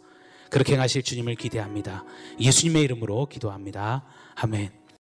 그렇게 0.50 0.74
행하실 0.74 1.02
주님을 1.02 1.34
기대합니다. 1.34 2.04
예수님의 2.40 2.84
이름으로 2.84 3.26
기도합니다. 3.26 4.06
아멘. 4.36 4.77